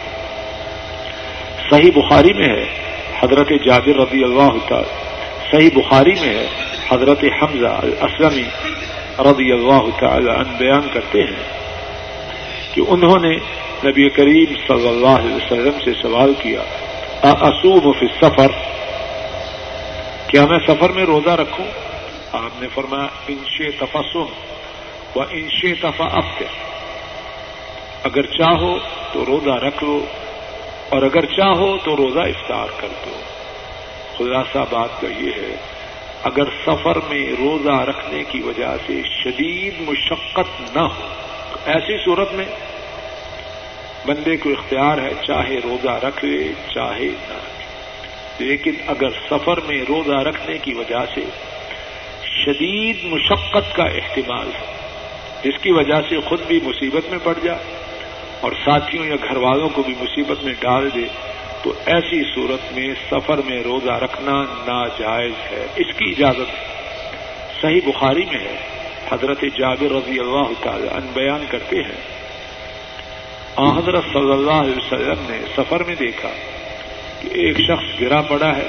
[1.70, 2.64] صحیح بخاری میں ہے،
[3.20, 4.92] حضرت جابر رضی اللہ تعالی
[5.50, 6.46] صحیح بخاری میں ہے
[6.90, 8.48] حضرت حمزہ الاسلمی
[9.18, 11.42] رضی اللہ تعالی عنہ بیان کرتے ہیں
[12.74, 13.36] کہ انہوں نے
[13.84, 16.60] نبی کریم صلی اللہ علیہ وسلم سے سوال کیا
[17.22, 18.46] اصوب فی سفر
[20.26, 21.66] کیا میں سفر میں روزہ رکھوں؟
[22.32, 24.24] آپ نے فرمایا انشے تفسم
[25.16, 26.58] و انشے تفا افطر
[28.04, 28.78] اگر چاہو
[29.12, 30.04] تو روزہ رکھ لو
[30.88, 33.20] اور اگر چاہو تو روزہ افطار کر دو۔
[34.18, 35.56] خلاصہ بات کا یہ ہے
[36.22, 41.08] اگر سفر میں روزہ رکھنے کی وجہ سے شدید مشقت نہ ہو،
[41.52, 42.44] تو ایسی صورت میں
[44.06, 49.82] بندے کو اختیار ہے چاہے روزہ رکھ لے، چاہے نہ رکھے لیکن اگر سفر میں
[49.88, 51.24] روزہ رکھنے کی وجہ سے
[52.24, 54.66] شدید مشقت کا احتمال ہے
[55.42, 57.58] جس کی وجہ سے خود بھی مصیبت میں پڑ جائے
[58.40, 61.06] اور ساتھیوں یا گھر والوں کو بھی مصیبت میں ڈال دے
[61.62, 66.50] تو ایسی صورت میں سفر میں روزہ رکھنا ناجائز ہے۔ اس کی اجازت
[67.62, 68.56] صحیح بخاری میں ہے۔
[69.10, 72.20] حضرت جابر رضی اللہ تعالی ان بیان کرتے ہیں۔
[73.78, 76.28] حضرت صلی اللہ علیہ وسلم نے سفر میں دیکھا
[77.20, 78.68] کہ ایک شخص گرا پڑا ہے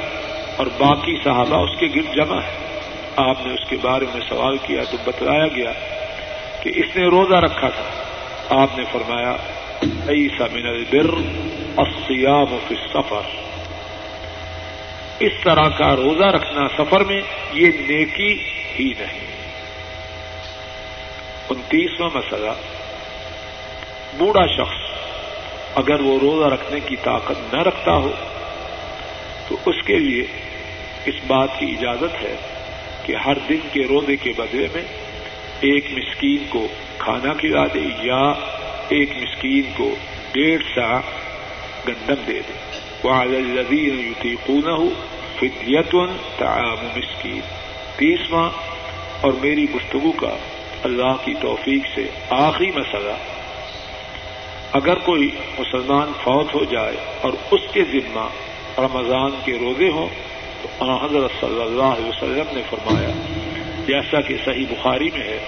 [0.58, 2.80] اور باقی صحابہ اس کے گر جمع ہے
[3.16, 5.72] آپ نے اس کے بارے میں سوال کیا تو بتلایا گیا
[6.62, 8.04] کہ اس نے روزہ رکھا تھا۔
[8.50, 9.32] آپ نے فرمایا
[10.08, 11.16] ایسا من البر
[11.78, 13.22] الصیام فی السفر۔
[15.20, 17.22] اس طرح کا روزہ رکھنا سفر میں
[17.54, 18.44] یہ نیکی
[18.80, 19.32] ہی نہیں۔
[21.50, 22.52] انتیسواں مسئلہ،
[24.18, 24.92] بوڑھا شخص
[25.76, 28.12] اگر وہ روزہ رکھنے کی طاقت نہ رکھتا ہو،
[29.48, 30.24] تو اس کے لیے
[31.06, 32.36] اس بات کی اجازت ہے
[33.06, 34.84] کہ ہر دن کے روزے کے بدلے میں
[35.60, 36.68] ایک مسکین کو
[36.98, 38.34] کھانا کھلا دے یا
[38.90, 39.96] ایک مسکین کو
[40.32, 41.00] ڈیڑھ سا
[41.88, 42.60] گندم دے دے۔
[43.04, 44.78] والذین یطیقونہ
[45.40, 47.40] فدیتن تعام مسکین
[47.96, 48.50] تیسواں،
[49.22, 50.36] اور میری گفتگو کا
[50.84, 53.16] اللہ کی توفیق سے آخری مسئلہ۔
[54.74, 55.30] اگر کوئی
[55.60, 58.28] مسلمان فوت ہو جائے اور اس کے ذمہ
[58.78, 60.08] رمضان کے روزے ہوں،
[60.62, 60.68] تو
[61.04, 63.12] حضرت صلی اللہ علیہ وسلم نے فرمایا،
[63.86, 65.40] جیسا کہ صحیح بخاری میں ہے،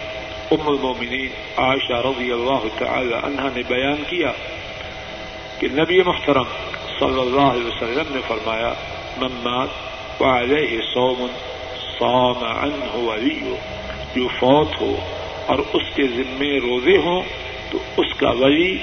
[0.51, 4.31] ام المومنین عائشہ رضی اللہ تعالی عنہ نے بیان کیا
[5.63, 6.47] کہ نبی محترم
[6.99, 8.71] صلی اللہ علیہ وسلم نے فرمایا
[9.17, 11.25] ممات وعلیہ صوم،
[11.99, 13.55] صام عنہ ولیو
[14.15, 14.95] جو فوت ہو
[15.45, 17.21] اور اس کے ذمے روزے ہوں،
[17.71, 18.75] تو اس کا ولی،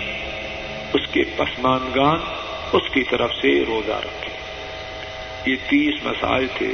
[0.95, 2.25] اس کے پسمانگان
[2.73, 4.33] اس کی طرف سے روزہ رکھے.
[5.51, 6.73] یہ تیس مسائل تھے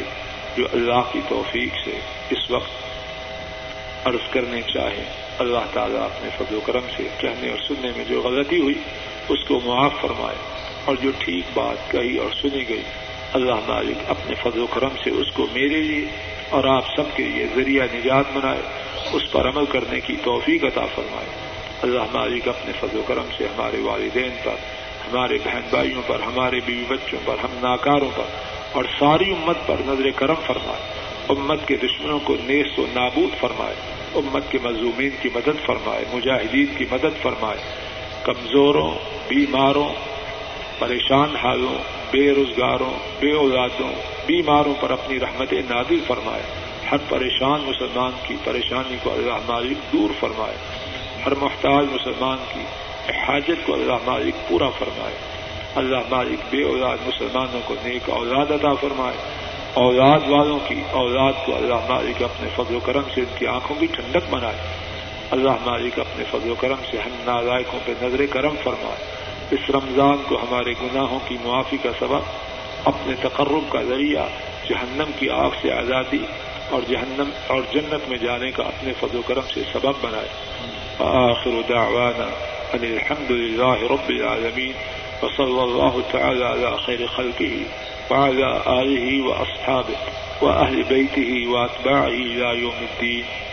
[0.57, 1.98] جو اللہ کی توفیق سے
[2.30, 5.04] اس وقت عرض کرنے چاہے
[5.38, 8.80] اللہ تعالیٰ اپنے فضل و کرم سے، کہنے اور سننے میں جو غلطی ہوئی
[9.29, 10.37] اس کو معاف فرمائے
[10.85, 12.83] اور جو ٹھیک بات کہی اور سنی گئی،
[13.33, 16.07] اللہ مالک اپنے فضل و کرم سے اس کو میرے لیے
[16.51, 18.61] اور آپ سب کے لیے ذریعہ نجات بنائے،
[19.12, 21.27] اس پر عمل کرنے کی توفیق عطا فرمائے۔
[21.83, 24.55] اللہ مالک اپنے فضل و کرم سے ہمارے والدین پر،
[25.07, 28.24] ہمارے بہن بھائیوں پر، ہمارے بیوی بچوں پر، ہم ناکاروں پر
[28.72, 33.74] اور ساری امت پر نظر کرم فرمائے۔ امت کے دشمنوں کو نیس و نابود فرمائے۔
[34.14, 37.86] امت کے مظلومین کی مدد فرمائے، مجاہدین کی مدد فرمائے۔
[38.27, 38.91] کمزوروں،
[39.29, 39.89] بیماروں،
[40.79, 41.74] پریشان حالوں،
[42.11, 43.93] بے روزگاروں، بے اولادوں،
[44.27, 46.43] بیماروں پر اپنی رحمت نادر فرمائے۔
[46.93, 50.55] ہر پریشان مسلمان کی پریشانی کو اللہ مالک دور فرمائے۔
[51.27, 52.61] ہر محتاج مسلمان کی
[53.12, 55.14] حاجت کو اللہ مالک پورا فرمائے۔
[55.74, 59.16] اللہ مالک بے اولاد مسلمانوں کو نیک اولاد عطا فرمائے۔
[59.74, 63.77] اولاد والوں کی اولاد کو اللہ مالک اپنے فضل و کرم سے ان کی آنکھوں
[63.81, 64.76] کی ٹھنڈک بنائے۔
[65.31, 69.05] اللہ مالک اپنے فضل و کرم سے ہم نالائقوں پہ نظر کرم فرمائے
[69.51, 72.20] اس رمضان کو ہمارے گناہوں کی معافی کا سبب،
[72.85, 74.27] اپنے تقرب کا ذریعہ
[74.68, 76.24] جہنم کی آگ سے آزادی
[76.70, 80.29] اور جہنم اور جنت میں جانے کا اپنے فضل و کرم سے سبب بنائے۔
[80.99, 82.29] آخر دعوانا
[82.72, 84.72] ان الحمد للہ رب العالمین،
[85.22, 87.62] وصلی اللہ تعالی على خیر خلقه
[88.11, 89.97] وعلى آله وأصحابه
[90.43, 93.45] وأهل بيته وأتباعه إلى يوم الدين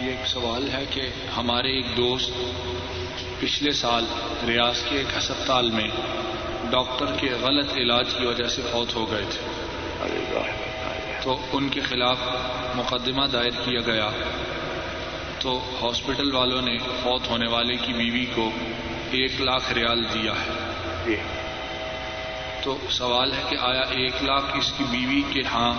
[0.00, 2.30] یہ ایک سوال ہے کہ ہمارے ایک دوست
[3.40, 4.04] پچھلے سال
[4.46, 5.88] ریاض کے ایک ہسپتال میں
[6.70, 10.42] ڈاکٹر کے غلط علاج کی وجہ سے فوت ہو گئے تھے
[11.22, 12.18] تو ان کے خلاف
[12.74, 14.08] مقدمہ دائر کیا گیا
[15.40, 18.50] تو ہاسپٹل والوں نے فوت ہونے والے کی بیوی کو
[19.10, 20.56] ایک لاکھ ریال دیا ہے
[21.06, 21.16] جی۔
[22.68, 25.74] تو سوال ہے کہ آیا ایک لاکھ اس کی بیوی کے ہاں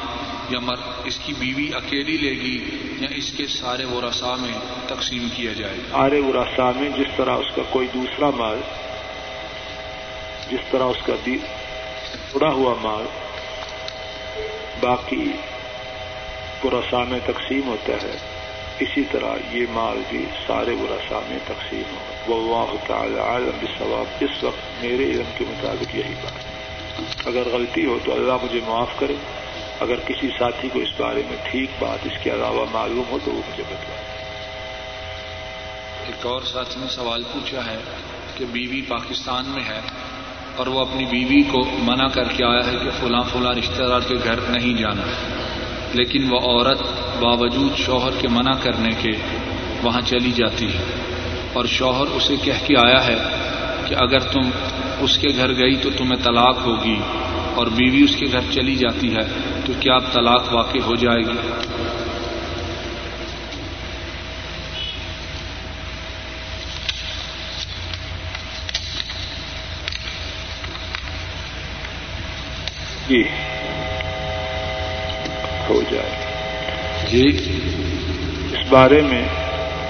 [0.49, 0.75] یا مر
[1.05, 2.69] اس کی بیوی اکیلی لے گی
[2.99, 4.01] یا اس کے سارے وہ
[4.35, 4.53] میں
[4.87, 6.33] تقسیم کیا جائے گا؟ سارے وہ
[6.79, 8.61] میں جس طرح اس کا کوئی دوسرا مال،
[10.51, 11.13] جس طرح اس کا
[12.35, 13.05] اڑا ہوا مال،
[14.79, 15.31] باقی
[16.61, 18.17] پورا میں تقسیم ہوتا ہے،
[18.79, 24.43] اسی طرح یہ مال بھی سارے برسا میں تقسیم ہو۔ وہ تعالی عالم ثواب اس
[24.43, 26.58] وقت میرے علم کے مطابق یہی بات ہے۔
[27.25, 29.15] اگر غلطی ہو تو اللہ مجھے معاف کرے۔
[29.79, 33.31] اگر کسی ساتھی کو اس بارے میں ٹھیک بات اس کے علاوہ معلوم ہو تو
[33.31, 33.99] وہ مجھے بتائے
[36.05, 37.77] ایک اور ساتھی نے سوال پوچھا ہے
[38.37, 39.79] کہ بیوی پاکستان میں ہے
[40.55, 43.99] اور وہ اپنی بیوی کو منع کر کے آیا ہے کہ فلاں فلاں رشتہ دار
[44.07, 45.03] کے گھر نہیں جانا۔
[45.93, 46.81] لیکن وہ عورت
[47.19, 49.11] باوجود شوہر کے منع کرنے کے
[49.83, 50.83] وہاں چلی جاتی ہے۔
[51.53, 53.15] اور شوہر اسے کہہ کے آیا ہے
[53.87, 54.49] کہ اگر تم
[54.99, 56.99] اس کے گھر گئی تو تمہیں طلاق ہوگی
[57.55, 59.23] اور بیوی اس کے گھر چلی جاتی ہے
[59.65, 61.37] تو کیا طلاق واقع ہو جائے گی؟
[73.07, 73.23] جی۔
[75.69, 76.25] ہو جائے۔
[77.09, 77.27] جی۔
[78.51, 79.27] اس بارے میں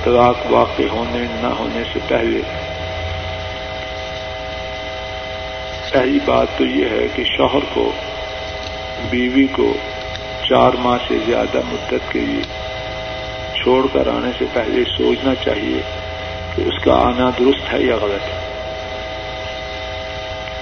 [0.04, 2.69] طلاق واقع ہونے نہ ہونے سے پہلے
[5.92, 7.92] پہلی بات تو یہ ہے کہ شوہر کو،
[9.10, 9.74] بیوی کو
[10.50, 12.42] چار ماہ سے زیادہ مدت کے لیے
[13.56, 15.82] چھوڑ کر آنے سے پہلے سوچنا چاہیے
[16.56, 18.50] کہ اس کا آنا درست ہے یا غلط ہے۔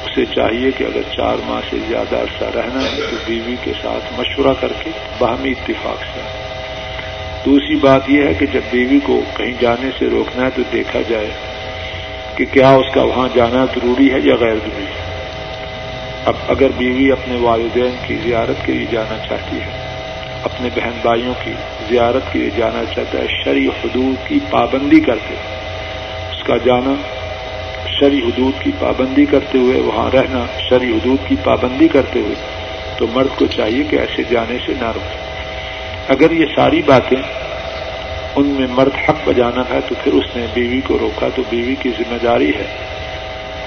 [0.05, 4.19] اسے چاہیے کہ اگر چار ماہ سے زیادہ عرصہ رہنا ہے تو بیوی کے ساتھ
[4.19, 6.21] مشورہ کر کے باہمی اتفاق سے۔
[7.45, 10.99] دوسری بات یہ ہے کہ جب بیوی کو کہیں جانے سے روکنا ہے تو دیکھا
[11.09, 11.30] جائے
[12.36, 15.07] کہ کیا اس کا وہاں جانا ضروری ہے یا غیر ضروری ہے۔
[16.28, 19.71] اب اگر بیوی اپنے والدین کی زیارت کے لیے جانا چاہتی ہے،
[20.43, 21.51] اپنے بہن بھائیوں کی
[21.89, 25.34] زیارت کے لیے جانا چاہتا ہے شرع حدود کی پابندی کرتے
[26.32, 26.93] اس کا جانا
[27.86, 32.36] شرع حدود کی پابندی کرتے ہوئے، وہاں رہنا شرع حدود کی پابندی کرتے ہوئے،
[32.97, 35.17] تو مرد کو چاہیے کہ ایسے جانے سے نہ روکے۔
[36.07, 37.21] اگر یہ ساری باتیں
[38.36, 41.75] ان میں مرد حق بجانا ہے، تو پھر اس نے بیوی کو روکا، تو بیوی
[41.75, 42.96] کی ذمہ داری ہے۔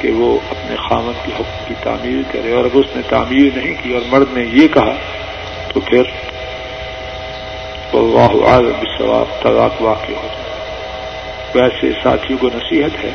[0.01, 3.75] کہ وہ اپنے خامد کے حکم کی تعمیر کرے اور اگر اس نے تعمیر نہیں
[3.83, 4.97] کی اور مرد نے یہ کہا،
[5.73, 6.03] تو پھر
[7.95, 10.41] واہ عالم ثواب طلاق واقع ہو جائے۔
[11.55, 13.11] ویسے ساتھیوں کو نصیحت ہے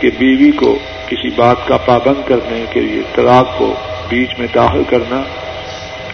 [0.00, 3.74] کہ بیوی کو کسی بات کا پابند کرنے کے لیے طلاق کو
[4.08, 5.22] بیچ میں داخل کرنا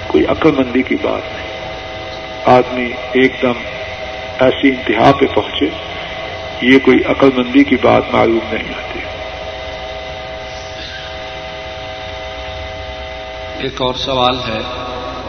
[0.07, 1.45] کوئی عقل مندی کی بات نہیں۔
[2.45, 3.53] آدمی ایک دم
[4.41, 5.67] ایسی انتہا پہ پہنچے،
[6.63, 8.99] یہ کوئی عقل مندی کی بات معلوم نہیں آتی
[13.59, 14.61] ایک اور سوال ہے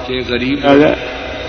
[0.05, 0.65] کہ غریب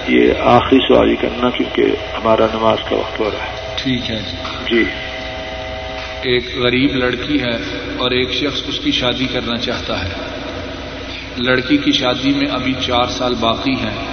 [0.09, 4.23] یہ آخری سوال ہی کرنا کیونکہ ہمارا نماز کا وقت ہو رہا ہے۔ ٹھیک ہے
[4.71, 4.85] جی۔
[6.23, 7.57] ایک غریب لڑکی ہے
[7.99, 10.09] اور ایک شخص اس کی شادی کرنا چاہتا ہے۔
[11.37, 14.05] لڑکی کی شادی میں ابھی چار سال باقی ہیں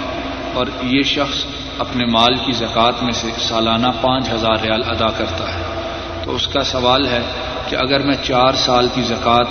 [0.54, 1.44] اور یہ شخص
[1.78, 5.80] اپنے مال کی زکوٰۃ میں سے سالانہ پانچ ہزار ریال ادا کرتا ہے۔
[6.24, 7.20] تو اس کا سوال ہے
[7.68, 9.44] کہ اگر میں چار سال کی زکوٰۃ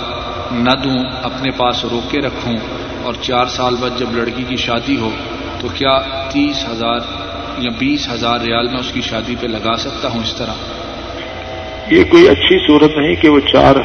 [0.52, 2.56] نہ دوں اپنے پاس روک کے رکھوں
[3.04, 5.10] اور چار سال بعد جب لڑکی کی شادی ہو
[5.60, 5.98] تو کیا
[6.32, 6.98] تیس ہزار
[7.58, 10.52] یا بیس ہزار ریال میں اس کی شادی پہ لگا سکتا ہوں اس طرح؟
[11.90, 13.76] یہ کوئی اچھی صورت نہیں کہ وہ چار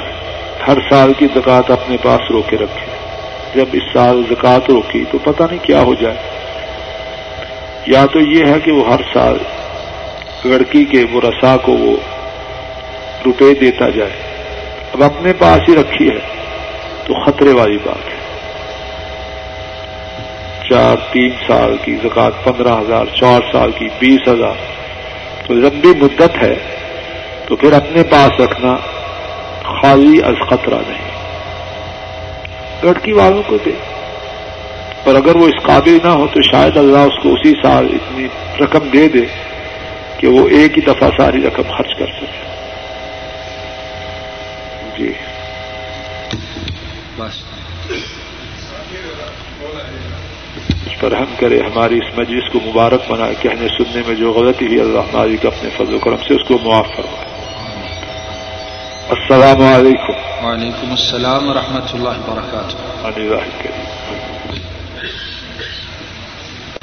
[0.68, 2.92] ہر سال کی زکات اپنے پاس روکے رکھے۔
[3.56, 6.16] جب اس سال زکات روکی تو پتہ نہیں کیا ہو جائے۔
[7.88, 9.38] یا تو یہ ہے کہ وہ ہر سال
[10.46, 11.98] لڑکی کے مرسا کو وہ
[13.26, 14.12] روپے دیتا جائے۔
[14.94, 16.20] اب اپنے پاس ہی رکھی ہے
[17.08, 18.19] تو خطرے والی بات ہے۔
[20.70, 24.54] چار، تین سال کی زکات پندرہ ہزار، چار سال کی بیس ہزار۔
[25.48, 26.56] تو لمبی مدت ہے،
[27.48, 28.78] تو پھر اپنے پاس رکھنا
[29.64, 31.10] خالی از خطرہ نہیں۔
[32.84, 33.72] لڑکی والوں کو دے۔
[35.06, 38.28] اور اگر وہ اس قابل نہ ہو، تو شاید اللہ اس کو اسی سال اتنی
[38.60, 39.26] رقم دے دے
[40.18, 42.50] کہ وہ ایک ہی دفعہ ساری رقم خرچ کر سکے۔
[44.98, 45.14] جی۔
[47.18, 47.44] بس
[50.86, 54.68] اس پر ہم کرے ہماری اس مجلس کو مبارک بنائے کہنے سننے میں جو غلطی
[54.68, 57.30] ہوئی اللہ مالک اپنے فضل و کرم سے اس کو معاف فرمائے۔
[59.10, 63.06] السلام علیکم۔ وعلیکم السلام ورحمۃ اللہ وبرکاتہ۔